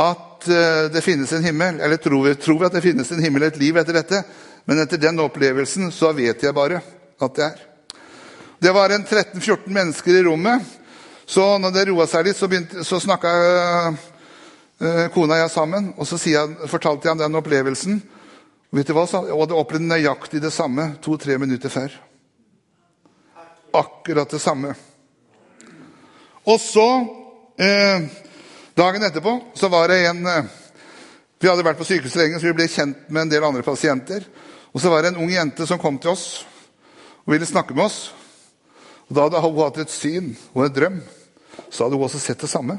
at 0.02 0.48
eh, 0.48 0.86
det 0.92 1.04
finnes 1.04 1.32
en 1.32 1.46
himmel. 1.46 1.78
Eller 1.80 2.00
tror, 2.02 2.32
tror 2.42 2.66
at 2.66 2.74
det 2.74 2.84
finnes 2.84 3.12
en 3.12 3.22
himmel, 3.22 3.46
et 3.46 3.60
liv 3.60 3.78
etter 3.78 4.02
dette. 4.02 4.24
Men 4.66 4.82
etter 4.82 5.00
den 5.00 5.20
opplevelsen 5.22 5.92
så 5.94 6.10
vet 6.16 6.42
jeg 6.42 6.56
bare 6.56 6.82
at 7.22 7.38
det 7.38 7.46
er. 7.52 7.68
Det 8.62 8.72
var 8.72 8.90
en 8.90 9.04
13-14 9.06 9.58
mennesker 9.66 10.14
i 10.14 10.22
rommet. 10.22 10.62
Så 11.26 11.58
når 11.58 11.70
det 11.74 11.82
roa 11.88 12.04
seg 12.06 12.28
litt, 12.28 12.36
så, 12.38 12.46
begynte, 12.46 12.84
så 12.86 13.00
snakka 13.02 13.32
uh, 13.90 15.08
kona 15.10 15.34
og 15.34 15.40
jeg 15.40 15.50
sammen. 15.50 15.88
Og 15.98 16.06
så 16.06 16.18
jeg, 16.30 16.68
fortalte 16.70 17.08
jeg 17.08 17.16
om 17.16 17.22
den 17.24 17.38
opplevelsen. 17.40 17.98
Vet 18.70 18.86
du 18.86 18.94
hva? 18.94 19.08
Og 19.18 19.42
hadde 19.42 19.58
opplevd 19.58 19.88
nøyaktig 19.88 20.44
det 20.46 20.52
samme 20.54 20.92
to-tre 21.02 21.40
minutter 21.42 21.74
før. 21.74 21.98
Akkurat 23.82 24.30
det 24.30 24.42
samme. 24.46 24.76
Og 26.46 26.62
så, 26.62 26.88
øh, 27.66 28.08
dagen 28.78 29.10
etterpå, 29.10 29.36
så 29.58 29.74
var 29.74 29.90
det 29.90 30.04
en 30.06 30.26
eh, 30.26 30.50
Vi 31.42 31.50
hadde 31.50 31.66
vært 31.66 31.82
på 31.82 31.90
sykehuset 31.90 32.28
lenge, 32.28 32.38
så 32.38 32.52
vi 32.52 32.58
ble 32.62 32.70
kjent 32.70 33.08
med 33.10 33.26
en 33.26 33.36
del 33.36 33.42
andre 33.42 33.66
pasienter. 33.66 34.22
Og 34.70 34.78
så 34.80 34.86
var 34.94 35.02
det 35.02 35.16
en 35.16 35.24
ung 35.26 35.34
jente 35.34 35.66
som 35.66 35.82
kom 35.82 35.98
til 35.98 36.14
oss 36.14 36.44
og 37.26 37.34
ville 37.34 37.46
snakke 37.46 37.74
med 37.74 37.90
oss. 37.90 38.12
Og 39.12 39.16
Da 39.18 39.26
hadde 39.28 39.40
hun 39.44 39.58
hatt 39.60 39.78
et 39.82 39.92
syn 39.92 40.30
og 40.54 40.62
en 40.64 40.72
drøm. 40.72 40.94
Så 41.68 41.84
hadde 41.84 41.98
hun 41.98 42.06
også 42.06 42.20
sett 42.22 42.40
det 42.40 42.48
samme. 42.48 42.78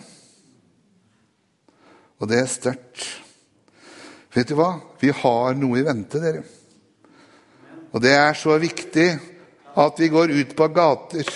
Og 2.17 2.29
det 2.29 2.39
er 2.41 2.47
sterkt. 2.49 3.03
Vet 4.33 4.49
du 4.49 4.55
hva? 4.57 4.71
Vi 4.97 5.11
har 5.13 5.53
noe 5.59 5.77
i 5.77 5.83
vente, 5.85 6.17
dere. 6.17 6.41
Og 7.93 8.01
det 8.01 8.15
er 8.17 8.33
så 8.33 8.57
viktig 8.57 9.05
at 9.77 10.01
vi 10.01 10.09
går 10.09 10.33
ut 10.33 10.55
på 10.57 10.67
gater, 10.73 11.29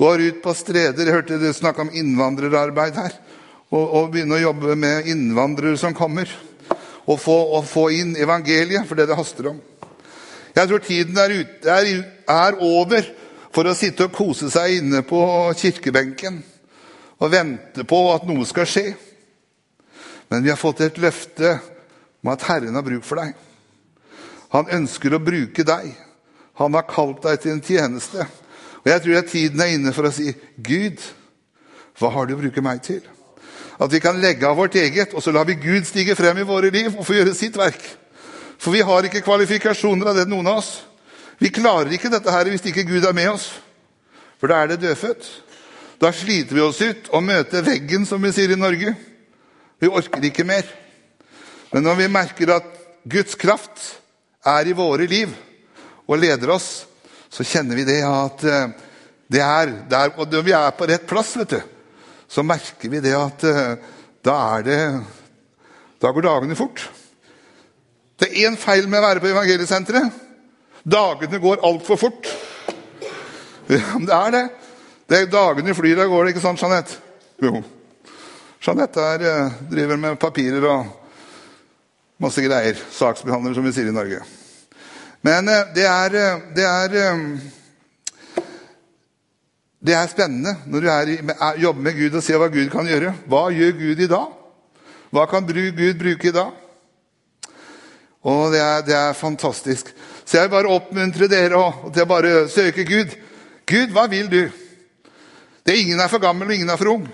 går 0.00 0.22
ut 0.30 0.38
på 0.40 0.54
streder. 0.56 1.04
Jeg 1.04 1.16
hørte 1.18 1.36
dere 1.42 1.56
snakke 1.56 1.84
om 1.84 1.92
innvandrerarbeid 1.92 2.96
her. 2.96 3.18
Og, 3.74 3.84
og 3.84 4.08
begynne 4.14 4.38
å 4.38 4.44
jobbe 4.46 4.78
med 4.80 5.10
innvandrere 5.12 5.76
som 5.76 5.92
kommer. 5.92 6.32
Og 7.04 7.20
få, 7.20 7.36
og 7.58 7.68
få 7.68 7.90
inn 7.92 8.16
evangeliet, 8.16 8.88
for 8.88 8.96
det 8.96 9.10
det 9.10 9.20
haster 9.20 9.50
om. 9.52 9.60
Jeg 10.56 10.70
tror 10.70 10.80
tiden 10.80 11.20
er, 11.20 11.36
ut, 11.42 11.68
er, 11.68 11.92
er 12.24 12.58
over 12.64 13.12
for 13.54 13.70
å 13.70 13.76
sitte 13.78 14.08
og 14.08 14.14
kose 14.14 14.50
seg 14.50 14.80
inne 14.80 15.04
på 15.06 15.20
kirkebenken 15.58 16.40
og 17.22 17.30
vente 17.30 17.84
på 17.86 18.00
at 18.12 18.26
noe 18.26 18.46
skal 18.48 18.66
skje. 18.68 18.88
Men 20.28 20.42
vi 20.42 20.50
har 20.50 20.58
fått 20.58 20.82
et 20.82 20.98
løfte 20.98 21.58
om 22.24 22.32
at 22.32 22.46
Herren 22.48 22.74
har 22.74 22.86
bruk 22.86 23.04
for 23.06 23.22
deg. 23.22 23.34
Han 24.54 24.70
ønsker 24.80 25.14
å 25.14 25.22
bruke 25.22 25.66
deg. 25.66 25.92
Han 26.58 26.74
har 26.74 26.86
kalt 26.90 27.22
deg 27.26 27.40
til 27.42 27.54
en 27.54 27.62
tjeneste. 27.64 28.26
Og 28.82 28.90
Jeg 28.90 29.02
tror 29.02 29.18
at 29.18 29.30
tiden 29.30 29.62
er 29.62 29.74
inne 29.74 29.92
for 29.94 30.06
å 30.06 30.12
si, 30.12 30.34
'Gud, 30.58 31.00
hva 31.98 32.10
har 32.10 32.26
du 32.26 32.34
å 32.34 32.40
bruke 32.42 32.62
meg 32.62 32.82
til?' 32.82 33.06
At 33.80 33.90
vi 33.90 33.98
kan 33.98 34.20
legge 34.20 34.46
av 34.46 34.56
vårt 34.56 34.74
eget, 34.74 35.14
og 35.14 35.22
så 35.22 35.32
lar 35.32 35.44
vi 35.44 35.54
Gud 35.58 35.84
stige 35.86 36.14
frem 36.14 36.38
i 36.38 36.46
våre 36.46 36.70
liv 36.70 36.94
og 36.94 37.06
få 37.06 37.14
gjøre 37.14 37.34
sitt 37.34 37.56
verk. 37.56 37.82
For 38.58 38.70
vi 38.70 38.84
har 38.86 39.02
ikke 39.02 39.24
kvalifikasjoner 39.24 40.06
av 40.06 40.16
det, 40.16 40.28
noen 40.28 40.46
av 40.46 40.60
oss. 40.62 40.84
Vi 41.38 41.50
klarer 41.54 41.92
ikke 41.94 42.12
dette 42.12 42.30
her 42.32 42.50
hvis 42.52 42.64
ikke 42.70 42.86
Gud 42.88 43.04
er 43.04 43.16
med 43.16 43.32
oss. 43.34 43.48
For 44.38 44.50
da 44.50 44.62
er 44.62 44.72
det 44.72 44.82
dødfødt. 44.82 45.26
Da 46.02 46.10
sliter 46.12 46.56
vi 46.56 46.62
oss 46.64 46.80
ut 46.82 47.10
og 47.14 47.24
møter 47.24 47.64
veggen, 47.64 48.06
som 48.06 48.22
vi 48.22 48.32
sier 48.34 48.52
i 48.52 48.60
Norge. 48.60 48.94
Vi 49.80 49.90
orker 49.90 50.24
ikke 50.26 50.46
mer. 50.46 50.66
Men 51.72 51.86
når 51.86 52.00
vi 52.02 52.08
merker 52.12 52.54
at 52.56 52.66
Guds 53.10 53.38
kraft 53.40 53.84
er 54.44 54.68
i 54.68 54.76
våre 54.76 55.06
liv 55.10 55.32
og 56.06 56.20
leder 56.20 56.52
oss, 56.54 56.84
så 57.32 57.46
kjenner 57.46 57.78
vi 57.78 57.86
det 57.88 58.00
at 58.06 58.44
eh, 58.46 58.74
det 59.32 59.40
er 59.42 59.72
der, 59.90 60.12
Og 60.18 60.28
når 60.30 60.42
vi 60.42 60.52
er 60.52 60.70
på 60.76 60.86
rett 60.86 61.06
plass, 61.08 61.32
vet 61.36 61.56
du, 61.56 61.60
så 62.28 62.44
merker 62.46 62.90
vi 62.92 63.00
det 63.02 63.14
at 63.16 63.44
eh, 63.48 63.76
da 64.24 64.34
er 64.56 64.62
det 64.62 64.80
Da 66.02 66.10
går 66.12 66.22
dagene 66.26 66.56
fort. 66.56 66.82
Det 68.20 68.28
er 68.28 68.50
én 68.50 68.56
feil 68.60 68.86
med 68.88 69.00
å 69.00 69.06
være 69.06 69.20
på 69.22 69.30
evangeliesenteret. 69.30 70.23
Dagene 70.84 71.38
går 71.40 71.64
altfor 71.64 71.96
fort. 71.96 72.28
Det 73.66 73.80
er 74.12 74.30
det. 74.30 74.44
det 75.08 75.18
er 75.18 75.30
dagene 75.32 75.74
flyr 75.74 76.02
av 76.04 76.10
gårde, 76.12 76.34
ikke 76.34 76.42
sant, 76.44 76.60
Jeanette? 76.60 76.98
Jo. 77.40 77.62
Jeanette 78.64 79.00
er, 79.00 79.24
eh, 79.24 79.54
driver 79.70 79.96
med 79.96 80.18
papirer 80.20 80.64
og 80.68 80.86
masse 82.20 82.44
greier. 82.44 82.76
Saksbehandler, 82.92 83.54
som 83.54 83.64
vi 83.64 83.72
sier 83.72 83.88
i 83.88 83.96
Norge. 83.96 84.20
Men 85.24 85.48
eh, 85.48 85.72
det 85.74 85.86
er, 85.88 86.16
eh, 86.20 86.42
det 86.56 86.66
er 86.68 86.98
det 89.84 89.92
er 89.92 90.08
spennende 90.08 90.54
når 90.66 90.80
du 90.80 90.88
er, 90.88 91.56
jobber 91.60 91.80
med 91.80 91.96
Gud 91.96 92.14
og 92.16 92.22
ser 92.24 92.40
hva 92.40 92.48
Gud 92.52 92.68
kan 92.72 92.88
gjøre. 92.88 93.14
Hva 93.28 93.48
gjør 93.52 93.72
Gud 93.80 94.04
i 94.04 94.08
dag? 94.08 94.28
Hva 95.12 95.26
kan 95.28 95.48
Gud 95.48 95.98
bruke 96.00 96.28
i 96.28 96.32
dag? 96.32 96.52
Og 98.24 98.52
det 98.52 98.60
er, 98.60 98.84
det 98.86 98.94
er 98.96 99.16
fantastisk. 99.16 99.90
Så 100.24 100.38
jeg 100.38 100.46
vil 100.46 100.54
bare 100.56 100.72
oppmuntre 100.72 101.28
dere 101.28 101.60
til 101.92 102.04
å 102.04 102.08
bare 102.08 102.46
søke 102.48 102.86
Gud. 102.88 103.12
Gud, 103.68 103.92
hva 103.92 104.06
vil 104.08 104.30
du? 104.32 104.42
Det 105.64 105.74
er 105.74 105.82
Ingen 105.82 106.00
er 106.00 106.08
for 106.12 106.20
gammel, 106.20 106.48
og 106.48 106.54
ingen 106.54 106.72
er 106.72 106.80
for 106.80 106.92
ung. 106.92 107.04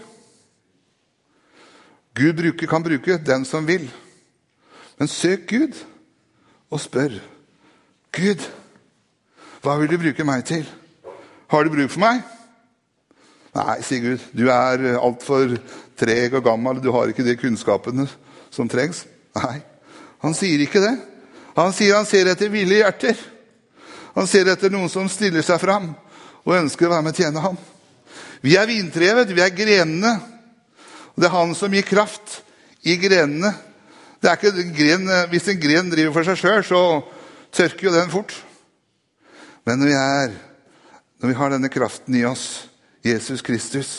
Gud 2.15 2.35
bruker, 2.39 2.67
kan 2.67 2.83
bruke 2.83 3.19
den 3.27 3.45
som 3.45 3.67
vil. 3.67 3.89
Men 4.99 5.09
søk 5.09 5.47
Gud 5.51 5.79
og 6.71 6.81
spør. 6.83 7.19
Gud, 8.15 8.43
hva 9.63 9.77
vil 9.79 9.91
du 9.91 9.99
bruke 9.99 10.27
meg 10.27 10.45
til? 10.47 10.67
Har 11.51 11.65
du 11.65 11.73
bruk 11.75 11.91
for 11.91 12.03
meg? 12.03 12.23
Nei, 13.55 13.81
sier 13.83 14.03
Gud. 14.05 14.27
Du 14.37 14.47
er 14.51 14.99
altfor 15.01 15.57
treg 15.99 16.35
og 16.39 16.45
gammel. 16.47 16.83
Du 16.83 16.93
har 16.95 17.11
ikke 17.11 17.27
de 17.27 17.39
kunnskapene 17.39 18.07
som 18.55 18.71
trengs. 18.71 19.05
Nei, 19.35 19.59
han 20.21 20.37
sier 20.37 20.61
ikke 20.65 20.83
det. 20.83 20.95
Han 21.57 21.73
sier 21.75 21.97
han 21.97 22.09
ser 22.09 22.29
etter 22.31 22.53
ville 22.53 22.81
hjerter. 22.81 23.17
Han 24.15 24.29
ser 24.29 24.51
etter 24.53 24.73
noen 24.73 24.91
som 24.93 25.09
stiller 25.11 25.45
seg 25.47 25.61
fram 25.63 25.93
og 26.45 26.57
ønsker 26.57 26.89
å 26.89 26.93
være 26.95 27.07
med 27.07 27.15
og 27.15 27.23
tjene 27.23 27.45
ham. 27.45 27.59
Vi 28.41 28.57
er 28.57 28.69
vintrevet, 28.69 29.33
vi 29.33 29.45
er 29.45 29.55
grenene. 29.55 30.15
Og 31.15 31.21
det 31.21 31.29
er 31.29 31.37
han 31.37 31.55
som 31.57 31.73
gir 31.75 31.87
kraft 31.87 32.41
i 32.89 32.97
grenene. 33.01 33.53
Det 34.21 34.29
er 34.29 34.37
ikke 34.37 34.53
en 34.53 34.77
gren, 34.77 35.11
Hvis 35.33 35.49
en 35.49 35.61
gren 35.61 35.91
driver 35.93 36.17
for 36.17 36.29
seg 36.29 36.41
sjøl, 36.41 36.65
så 36.65 36.81
tørker 37.57 37.89
jo 37.89 37.97
den 37.97 38.13
fort. 38.13 38.35
Men 39.65 39.81
når 39.81 39.91
vi, 39.91 39.97
er, 39.97 40.35
når 41.21 41.33
vi 41.33 41.39
har 41.41 41.53
denne 41.53 41.73
kraften 41.73 42.17
i 42.17 42.25
oss, 42.29 42.67
Jesus 43.05 43.43
Kristus, 43.45 43.91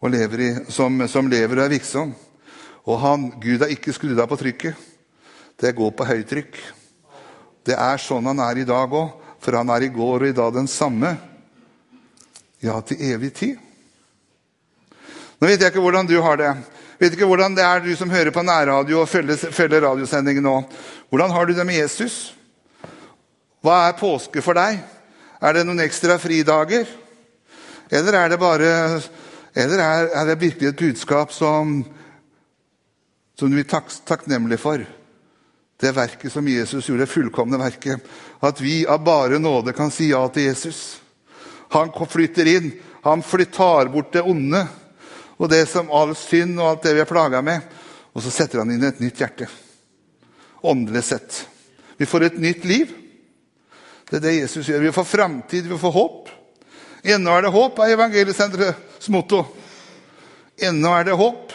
og 0.00 0.12
lever 0.12 0.42
i, 0.44 0.50
som, 0.72 1.00
som 1.08 1.28
lever 1.28 1.56
og 1.56 1.64
er 1.66 1.72
virksom 1.72 2.12
Og 2.86 3.00
han, 3.02 3.30
Gud 3.42 3.64
har 3.64 3.72
ikke 3.72 3.94
skrudd 3.94 4.20
av 4.22 4.30
på 4.30 4.38
trykket 4.40 4.86
det 5.56 5.72
går 5.72 5.92
på 5.96 6.04
høytrykk. 6.04 6.56
Det 7.66 7.76
er 7.76 8.00
sånn 8.00 8.28
han 8.28 8.40
er 8.44 8.60
i 8.60 8.66
dag 8.68 8.92
òg, 8.92 9.14
for 9.40 9.56
han 9.56 9.70
er 9.72 9.86
i 9.86 9.92
går 9.92 10.26
og 10.26 10.28
i 10.28 10.36
dag 10.36 10.52
den 10.54 10.68
samme. 10.68 11.14
Ja, 12.60 12.78
til 12.84 13.00
evig 13.08 13.32
tid. 13.36 13.62
Nå 15.36 15.48
vet 15.48 15.60
jeg 15.60 15.72
ikke 15.72 15.84
hvordan 15.84 16.08
du 16.08 16.16
har 16.24 16.38
det. 16.40 16.52
Vet 17.00 17.16
ikke 17.16 17.28
hvordan 17.28 17.56
det 17.56 17.64
er 17.64 17.82
du 17.84 17.90
som 17.96 18.12
hører 18.12 18.32
på 18.32 18.44
nærradio 18.44 19.02
og 19.02 19.08
følger, 19.08 19.36
følger 19.52 19.84
radiosendingen 19.84 20.44
nå. 20.44 20.54
Hvordan 21.12 21.32
har 21.32 21.48
du 21.48 21.52
det 21.56 21.66
med 21.68 21.80
Jesus? 21.80 22.34
Hva 23.64 23.86
er 23.88 23.98
påske 23.98 24.44
for 24.44 24.56
deg? 24.56 24.80
Er 25.40 25.56
det 25.56 25.66
noen 25.66 25.84
ekstra 25.84 26.16
fridager? 26.20 26.88
Eller 27.92 28.16
er 28.18 28.32
det 28.32 28.40
bare 28.40 28.72
Eller 29.56 29.80
er, 29.80 30.08
er 30.12 30.24
det 30.28 30.40
virkelig 30.40 30.68
et 30.68 30.76
budskap 30.76 31.30
som, 31.32 31.78
som 33.38 33.52
vi 33.52 33.60
er 33.60 33.68
tak 33.68 33.92
takknemlige 34.08 34.60
for? 34.60 34.86
det 35.80 35.92
verket 35.92 36.32
som 36.32 36.48
Jesus 36.48 36.88
gjorde, 36.88 37.02
det 37.02 37.06
fullkomne 37.12 37.58
verket. 37.58 38.00
At 38.40 38.60
vi 38.60 38.86
av 38.86 39.04
bare 39.04 39.38
nåde 39.38 39.72
kan 39.76 39.90
si 39.90 40.10
ja 40.10 40.22
til 40.28 40.48
Jesus. 40.48 41.00
Han 41.68 41.92
flytter 42.08 42.48
inn. 42.48 42.70
Han 43.02 43.22
tar 43.22 43.92
bort 43.92 44.12
det 44.12 44.22
onde 44.22 44.66
og 45.36 45.50
det 45.52 45.66
som 45.68 45.90
all 45.92 46.14
synd 46.16 46.56
og 46.58 46.68
alt 46.68 46.82
det 46.82 46.94
vi 46.96 47.02
er 47.04 47.10
plaga 47.10 47.42
med. 47.42 47.60
Og 48.16 48.24
så 48.24 48.32
setter 48.32 48.62
han 48.62 48.72
inn 48.72 48.84
et 48.88 49.00
nytt 49.00 49.20
hjerte. 49.20 49.48
Åndelig 50.64 51.04
sett. 51.04 51.42
Vi 51.96 52.06
får 52.06 52.24
et 52.24 52.38
nytt 52.40 52.64
liv. 52.64 52.94
Det 54.08 54.16
er 54.16 54.24
det 54.24 54.38
Jesus 54.38 54.68
gjør. 54.68 54.80
Vi 54.80 54.94
får 54.96 55.04
framtid, 55.04 55.68
vi 55.68 55.78
får 55.78 55.92
håp. 55.92 56.32
Ennå 57.04 57.36
er 57.36 57.44
det 57.44 57.52
håp, 57.52 57.78
er 57.78 57.92
evangeliesenterets 57.92 59.10
motto. 59.12 59.44
Ennå 60.56 60.94
er 60.96 61.10
det 61.10 61.18
håp. 61.20 61.45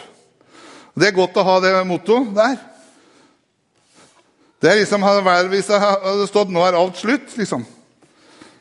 Det 0.94 1.08
er 1.08 1.16
godt 1.16 1.38
å 1.40 1.46
ha 1.46 1.56
det 1.64 1.72
mottoet 1.88 2.34
der. 2.36 2.56
Det 4.62 4.70
er 4.70 4.78
liksom 4.78 5.02
Hvis 5.50 5.66
det 5.66 5.80
hadde 5.80 6.26
stått 6.26 6.50
'nå 6.50 6.60
er 6.66 6.78
alt 6.78 6.96
slutt', 6.96 7.36
liksom. 7.36 7.66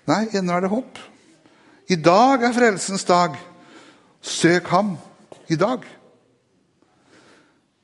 Nei, 0.08 0.28
ennå 0.34 0.54
er 0.54 0.62
det 0.62 0.70
håp. 0.70 1.00
I 1.90 1.96
dag 1.96 2.44
er 2.44 2.54
frelsens 2.54 3.04
dag. 3.04 3.38
Søk 4.22 4.68
ham 4.68 4.98
i 5.48 5.56
dag. 5.56 5.86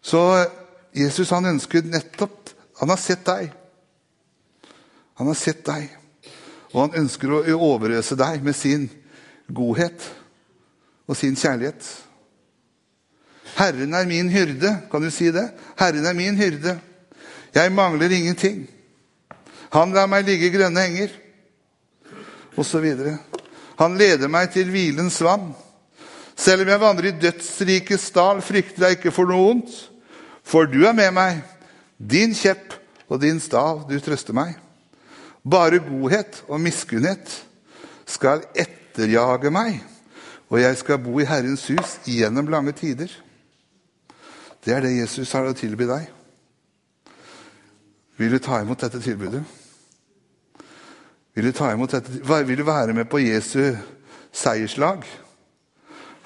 Så 0.02 0.46
Jesus 0.94 1.30
han 1.30 1.46
ønsker 1.46 1.82
nettopp 1.82 2.50
Han 2.80 2.90
har 2.90 2.98
sett 2.98 3.26
deg. 3.26 3.52
Han 5.18 5.28
har 5.28 5.34
sett 5.34 5.64
deg, 5.66 5.90
og 6.74 6.82
han 6.84 7.00
ønsker 7.02 7.32
å 7.32 7.40
overøse 7.58 8.14
deg 8.16 8.44
med 8.46 8.54
sin 8.56 8.84
godhet 9.50 10.04
og 11.08 11.18
sin 11.18 11.34
kjærlighet. 11.34 11.88
Herren 13.58 13.94
er 13.94 14.06
min 14.06 14.30
hyrde. 14.30 14.74
Kan 14.92 15.02
du 15.02 15.12
si 15.12 15.32
det? 15.34 15.50
Herren 15.80 16.06
er 16.06 16.14
min 16.14 16.38
hyrde. 16.38 16.78
Jeg 17.56 17.72
mangler 17.74 18.12
ingenting. 18.14 18.68
Han 19.74 19.94
lar 19.96 20.08
meg 20.08 20.28
ligge 20.28 20.48
i 20.48 20.54
grønne 20.54 20.84
enger, 20.88 21.12
osv. 22.56 22.86
Han 23.78 23.98
leder 24.00 24.32
meg 24.32 24.52
til 24.54 24.70
hvilens 24.72 25.20
vann. 25.26 25.52
Selv 26.38 26.64
om 26.64 26.72
jeg 26.72 26.82
vandrer 26.82 27.10
i 27.10 27.18
dødsrikets 27.20 28.12
dal, 28.16 28.42
frykter 28.46 28.86
jeg 28.86 29.00
ikke 29.00 29.14
for 29.16 29.30
noe 29.30 29.52
ondt. 29.56 29.74
For 30.46 30.70
du 30.70 30.84
er 30.88 30.96
med 30.96 31.12
meg. 31.18 31.42
Din 31.98 32.36
kjepp 32.38 32.78
og 33.10 33.22
din 33.24 33.42
stav, 33.42 33.88
du 33.90 33.98
trøster 34.00 34.38
meg. 34.38 34.56
Bare 35.48 35.82
godhet 35.82 36.44
og 36.48 36.62
miskunnhet 36.62 37.32
skal 38.08 38.44
etterjage 38.56 39.52
meg, 39.52 39.80
og 40.52 40.62
jeg 40.62 40.78
skal 40.80 41.00
bo 41.04 41.18
i 41.20 41.28
Herrens 41.28 41.66
hus 41.72 41.98
gjennom 42.08 42.52
lange 42.52 42.76
tider. 42.76 43.12
Det 44.68 44.76
er 44.76 44.84
det 44.84 44.98
Jesus 44.98 45.32
har 45.32 45.48
å 45.48 45.56
tilby 45.56 45.86
deg. 45.88 46.10
Vil 48.20 48.34
du 48.36 48.42
ta 48.44 48.58
imot 48.60 48.82
dette 48.84 49.00
tilbudet? 49.00 49.40
Vil 51.38 51.48
du, 51.48 51.54
dette? 51.54 52.18
Vil 52.50 52.60
du 52.60 52.66
være 52.68 52.96
med 52.98 53.08
på 53.08 53.22
Jesu 53.24 53.78
seierslag? 54.36 55.08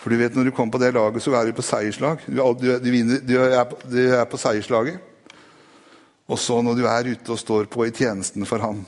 For 0.02 0.10
du 0.10 0.18
vet, 0.18 0.34
når 0.34 0.50
du 0.50 0.56
kommer 0.58 0.74
på 0.74 0.82
det 0.82 0.90
laget, 0.96 1.22
så 1.22 1.36
er 1.38 1.46
du 1.46 1.54
på 1.54 1.68
seierslag. 1.68 2.26
Du, 2.26 2.42
du, 2.58 2.72
du, 2.82 3.14
du 3.30 3.36
er, 3.44 3.62
på, 3.70 3.78
er 3.94 4.26
på 4.26 4.42
seierslaget. 4.42 4.98
Og 6.26 6.40
så 6.42 6.58
når 6.66 6.82
du 6.82 6.84
er 6.90 7.14
ute 7.14 7.36
og 7.36 7.42
står 7.46 7.70
på 7.70 7.86
i 7.86 7.94
tjenesten 7.94 8.50
for 8.50 8.66
Han, 8.66 8.82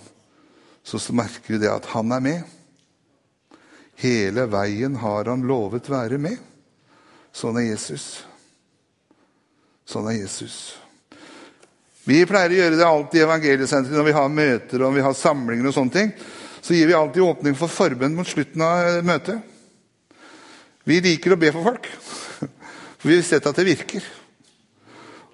så, 0.81 0.97
så 0.97 1.13
merker 1.13 1.53
du 1.53 1.61
det 1.61 1.69
at 1.69 1.93
Han 1.93 2.09
er 2.15 2.25
med. 2.25 2.43
Hele 4.01 4.49
veien 4.49 4.97
har 5.03 5.29
Han 5.29 5.45
lovet 5.45 5.93
være 5.93 6.17
med. 6.17 6.41
Sånn 7.35 7.61
er 7.61 7.69
Jesus. 7.75 8.23
Sånn 9.89 10.07
er 10.09 10.21
Jesus. 10.21 10.77
Vi 12.03 12.19
pleier 12.27 12.51
å 12.51 12.57
gjøre 12.57 12.79
det 12.79 12.87
alltid 12.87 13.21
i 13.21 13.23
evangeliesenteret 13.23 13.95
når 13.95 14.07
vi 14.09 14.15
har 14.17 14.31
møter 14.31 14.83
og 14.83 14.95
vi 14.95 15.03
har 15.05 15.15
samlinger. 15.15 15.67
og 15.67 15.75
sånne 15.75 15.91
ting. 15.91 16.11
Så 16.61 16.75
gir 16.75 16.87
vi 16.87 16.95
alltid 16.95 17.23
åpning 17.23 17.55
for 17.59 17.71
forbønn 17.71 18.15
mot 18.15 18.27
slutten 18.27 18.61
av 18.63 19.03
møtet. 19.03 19.39
Vi 20.83 20.99
liker 21.03 21.35
å 21.35 21.39
be 21.39 21.51
for 21.51 21.63
folk, 21.63 21.87
for 22.99 23.07
vi 23.07 23.15
har 23.15 23.23
sett 23.27 23.47
at 23.47 23.55
det 23.55 23.67
virker. 23.67 24.03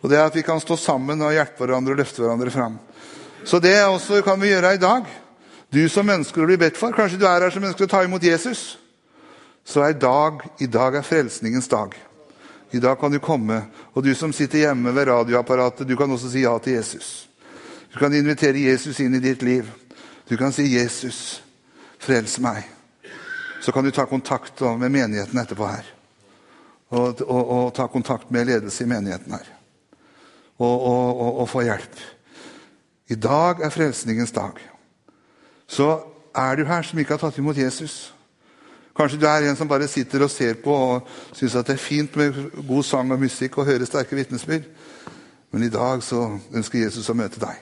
Og 0.01 0.09
det 0.09 0.17
er 0.19 0.27
at 0.29 0.35
vi 0.37 0.45
kan 0.45 0.61
stå 0.61 0.77
sammen 0.77 1.21
og 1.25 1.33
hjelpe 1.33 1.65
hverandre 1.65 1.95
og 1.95 2.01
løfte 2.01 2.21
hverandre 2.21 2.53
fram. 2.53 2.77
Så 3.45 3.59
det 3.63 3.75
også 3.83 4.21
kan 4.25 4.39
vi 4.41 4.51
gjøre 4.51 4.75
i 4.77 4.81
dag. 4.81 5.09
Du 5.73 5.81
som 5.89 6.09
ønsker 6.09 6.41
å 6.41 6.49
bli 6.49 6.57
bedt 6.57 6.77
for, 6.77 6.93
kanskje 6.93 7.19
du 7.21 7.25
er 7.29 7.45
her 7.45 7.53
som 7.53 7.65
ønsker 7.65 7.85
å 7.85 7.91
ta 7.91 8.03
imot 8.05 8.25
Jesus. 8.25 8.77
Så 9.65 9.83
er 9.85 9.97
dag, 9.97 10.41
i 10.61 10.69
dag 10.69 10.97
er 10.97 11.05
frelsningens 11.05 11.69
dag. 11.69 11.93
I 12.71 12.79
dag 12.79 12.99
kan 12.99 13.11
du 13.11 13.19
komme. 13.19 13.61
Og 13.93 14.03
du 14.03 14.13
som 14.15 14.33
sitter 14.33 14.57
hjemme 14.67 14.93
ved 14.95 15.07
radioapparatet, 15.07 15.87
du 15.87 15.95
kan 15.97 16.11
også 16.11 16.29
si 16.29 16.43
ja 16.43 16.57
til 16.59 16.73
Jesus. 16.73 17.29
Du 17.93 17.99
kan 17.99 18.13
invitere 18.13 18.61
Jesus 18.69 18.99
inn 18.99 19.15
i 19.15 19.23
ditt 19.23 19.41
liv. 19.41 19.69
Du 20.29 20.37
kan 20.37 20.51
si 20.53 20.63
'Jesus, 20.63 21.43
frels 21.99 22.37
meg'. 22.39 22.67
Så 23.61 23.71
kan 23.71 23.83
du 23.83 23.91
ta 23.91 24.05
kontakt 24.05 24.61
med 24.61 24.91
menigheten 24.91 25.39
etterpå 25.39 25.67
her. 25.67 25.85
Og, 26.89 27.21
og, 27.21 27.49
og 27.49 27.73
ta 27.73 27.87
kontakt 27.87 28.31
med 28.31 28.45
ledelse 28.45 28.83
i 28.83 28.87
menigheten 28.87 29.31
her. 29.31 29.47
Og, 30.59 31.39
og 31.39 31.49
få 31.49 31.61
hjelp. 31.61 31.99
I 33.09 33.15
dag 33.15 33.61
er 33.61 33.69
frelsningens 33.69 34.31
dag. 34.31 34.51
Så 35.67 35.99
er 36.35 36.55
du 36.55 36.65
her 36.65 36.81
som 36.81 36.99
ikke 36.99 37.13
har 37.13 37.21
tatt 37.21 37.37
imot 37.37 37.57
Jesus, 37.57 38.13
Kanskje 38.99 39.21
du 39.21 39.29
er 39.31 39.45
en 39.47 39.55
som 39.55 39.69
bare 39.69 39.87
sitter 39.87 40.25
og 40.25 40.31
ser 40.33 40.57
på 40.59 40.73
og 40.75 41.07
syns 41.31 41.53
det 41.55 41.77
er 41.77 41.79
fint 41.79 42.17
med 42.19 42.35
god 42.67 42.83
sang 42.83 43.13
og 43.15 43.21
musikk 43.21 43.55
og 43.61 43.69
høre 43.69 43.87
sterke 43.87 44.17
vitnesbyrd. 44.17 44.65
Men 45.55 45.63
i 45.63 45.71
dag 45.71 46.03
så 46.03 46.25
ønsker 46.51 46.81
Jesus 46.81 47.07
å 47.07 47.15
møte 47.15 47.39
deg. 47.39 47.61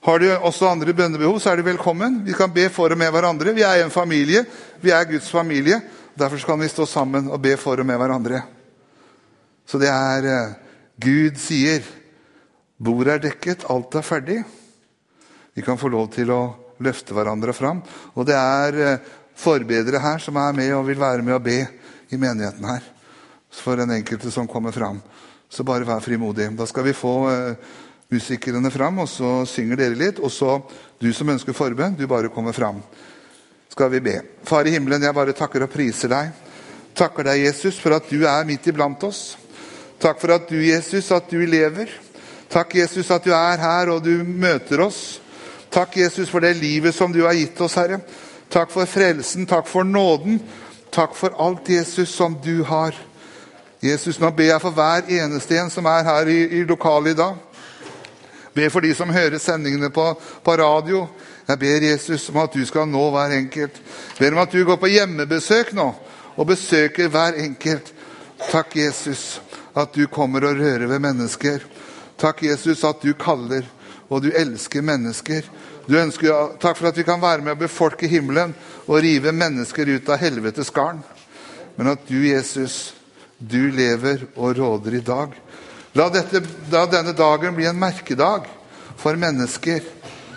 Har 0.00 0.22
du 0.22 0.30
også 0.32 0.70
andre 0.70 0.94
bønnebehov, 0.96 1.36
så 1.44 1.52
er 1.52 1.60
du 1.60 1.66
velkommen. 1.66 2.22
Vi 2.24 2.32
kan 2.32 2.48
be 2.54 2.70
for 2.72 2.88
og 2.88 2.96
med 2.98 3.12
hverandre. 3.12 3.52
Vi 3.52 3.66
er 3.68 3.82
en 3.84 3.92
familie. 3.92 4.46
Vi 4.80 4.94
er 4.96 5.04
Guds 5.10 5.28
familie. 5.28 5.76
Derfor 6.16 6.40
kan 6.48 6.64
vi 6.64 6.72
stå 6.72 6.88
sammen 6.88 7.28
og 7.28 7.42
be 7.44 7.52
for 7.60 7.84
og 7.84 7.86
med 7.86 8.00
hverandre. 8.00 8.40
Så 9.68 9.76
det 9.78 9.92
er 9.92 10.24
eh, 10.24 10.56
Gud 11.00 11.36
sier 11.40 11.84
Bordet 12.80 13.18
er 13.18 13.24
dekket, 13.26 13.66
alt 13.68 13.92
er 13.92 14.04
ferdig. 14.08 14.38
Vi 15.52 15.60
kan 15.60 15.76
få 15.76 15.90
lov 15.92 16.06
til 16.14 16.30
å 16.32 16.40
løfte 16.80 17.12
hverandre 17.12 17.52
fram. 17.52 17.82
Og 18.16 18.24
det 18.24 18.38
er 18.40 18.78
eh, 18.80 19.10
forbedere 19.40 20.00
her 20.02 20.22
som 20.22 20.36
er 20.36 20.56
med 20.56 20.72
og 20.76 20.86
vil 20.88 21.00
være 21.00 21.24
med 21.24 21.38
og 21.38 21.44
be 21.44 21.58
i 22.10 22.18
menigheten 22.20 22.66
her. 22.68 22.84
For 23.50 23.80
den 23.80 23.90
enkelte 23.96 24.30
som 24.30 24.48
kommer 24.48 24.72
fram. 24.72 25.00
Så 25.50 25.64
bare 25.66 25.86
vær 25.86 26.02
frimodig. 26.04 26.50
Da 26.58 26.66
skal 26.66 26.86
vi 26.86 26.94
få 26.94 27.14
uh, 27.26 27.56
musikerne 28.10 28.70
fram, 28.70 29.00
og 29.02 29.08
så 29.08 29.40
synger 29.46 29.80
dere 29.80 29.98
litt. 29.98 30.20
Og 30.22 30.30
så 30.30 30.60
du 31.00 31.10
som 31.16 31.32
ønsker 31.32 31.56
forbønn, 31.56 31.96
du 31.98 32.06
bare 32.10 32.30
kommer 32.30 32.54
fram. 32.54 32.78
Skal 33.70 33.90
vi 33.90 34.02
be. 34.04 34.16
Far 34.46 34.66
i 34.66 34.74
himmelen, 34.74 35.02
jeg 35.02 35.14
bare 35.14 35.34
takker 35.34 35.66
og 35.66 35.72
priser 35.72 36.12
deg. 36.12 36.30
Takker 36.94 37.26
deg, 37.30 37.46
Jesus, 37.46 37.78
for 37.80 37.96
at 37.96 38.06
du 38.10 38.22
er 38.26 38.46
midt 38.46 38.66
iblant 38.70 39.02
oss. 39.06 39.38
Takk 40.00 40.20
for 40.22 40.34
at 40.34 40.48
du, 40.48 40.58
Jesus, 40.62 41.10
at 41.12 41.30
du 41.30 41.38
lever. 41.46 41.90
Takk, 42.50 42.74
Jesus, 42.80 43.10
at 43.14 43.24
du 43.24 43.30
er 43.34 43.60
her 43.62 43.92
og 43.92 44.02
du 44.04 44.24
møter 44.24 44.82
oss. 44.82 45.20
Takk, 45.70 46.00
Jesus, 46.00 46.30
for 46.30 46.42
det 46.42 46.56
livet 46.58 46.94
som 46.96 47.12
du 47.14 47.22
har 47.22 47.36
gitt 47.38 47.60
oss, 47.62 47.76
Herre. 47.78 48.00
Takk 48.50 48.70
for 48.70 48.86
frelsen, 48.86 49.46
takk 49.46 49.68
for 49.70 49.86
nåden. 49.86 50.40
Takk 50.90 51.14
for 51.14 51.34
alt, 51.38 51.68
Jesus, 51.68 52.10
som 52.10 52.34
du 52.42 52.62
har. 52.66 52.96
Jesus, 53.80 54.18
nå 54.20 54.30
ber 54.34 54.50
jeg 54.50 54.60
for 54.60 54.74
hver 54.74 55.06
eneste 55.06 55.54
en 55.56 55.70
som 55.70 55.86
er 55.86 56.02
her 56.04 56.28
i, 56.28 56.40
i 56.58 56.64
lokalet 56.66 57.14
i 57.14 57.20
dag. 57.20 57.38
Be 58.54 58.66
for 58.70 58.82
de 58.82 58.90
som 58.94 59.12
hører 59.14 59.38
sendingene 59.38 59.92
på, 59.94 60.04
på, 60.42 60.56
radio. 60.58 61.06
Jeg 61.46 61.58
ber 61.58 61.86
Jesus 61.86 62.26
om 62.32 62.40
at 62.42 62.52
du 62.54 62.64
skal 62.66 62.90
nå 62.90 63.04
hver 63.14 63.36
enkelt. 63.38 63.78
Ber 64.18 64.34
om 64.34 64.42
at 64.42 64.52
du 64.52 64.64
går 64.66 64.80
på 64.82 64.90
hjemmebesøk 64.90 65.72
nå 65.78 65.86
og 66.34 66.50
besøker 66.50 67.08
hver 67.08 67.38
enkelt. 67.38 67.94
Takk, 68.50 68.74
Jesus, 68.76 69.40
at 69.78 69.94
du 69.94 70.08
kommer 70.10 70.44
og 70.48 70.58
rører 70.58 70.90
ved 70.90 70.98
mennesker. 70.98 71.62
Takk, 72.18 72.42
Jesus, 72.50 72.82
at 72.84 72.98
du 73.02 73.14
kaller 73.14 73.62
og 74.10 74.24
du 74.24 74.32
elsker 74.34 74.82
mennesker. 74.82 75.46
Du 75.90 75.96
ønsker, 75.98 76.52
takk 76.62 76.78
for 76.78 76.86
at 76.92 76.98
vi 77.00 77.02
kan 77.02 77.18
være 77.18 77.42
med 77.42 77.56
å 77.56 77.58
befolke 77.64 78.06
himmelen 78.06 78.52
og 78.86 79.00
rive 79.02 79.32
mennesker 79.34 79.88
ut 79.90 80.12
av 80.12 80.20
helvetes 80.22 80.70
garn. 80.70 81.00
Men 81.74 81.90
at 81.96 82.04
du, 82.06 82.20
Jesus, 82.28 82.92
du 83.38 83.72
lever 83.74 84.28
og 84.36 84.54
råder 84.60 85.00
i 85.00 85.02
dag. 85.02 85.34
La, 85.98 86.06
dette, 86.14 86.44
la 86.70 86.84
denne 86.86 87.16
dagen 87.18 87.58
bli 87.58 87.66
en 87.66 87.82
merkedag 87.82 88.46
for 89.00 89.18
mennesker 89.18 89.82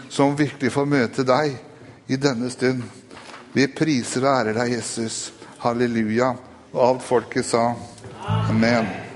som 0.09 0.33
virkelig 0.39 0.73
får 0.73 0.89
møte 0.89 1.27
deg 1.27 1.53
i 2.09 2.17
denne 2.17 2.49
stund. 2.49 2.81
Vi 3.53 3.69
priser 3.69 4.25
og 4.25 4.33
ærer 4.33 4.57
deg, 4.63 4.73
Jesus. 4.79 5.27
Halleluja. 5.61 6.33
Og 6.73 6.85
alt 6.87 7.05
folket 7.05 7.45
sa 7.45 7.67
amen. 8.49 9.12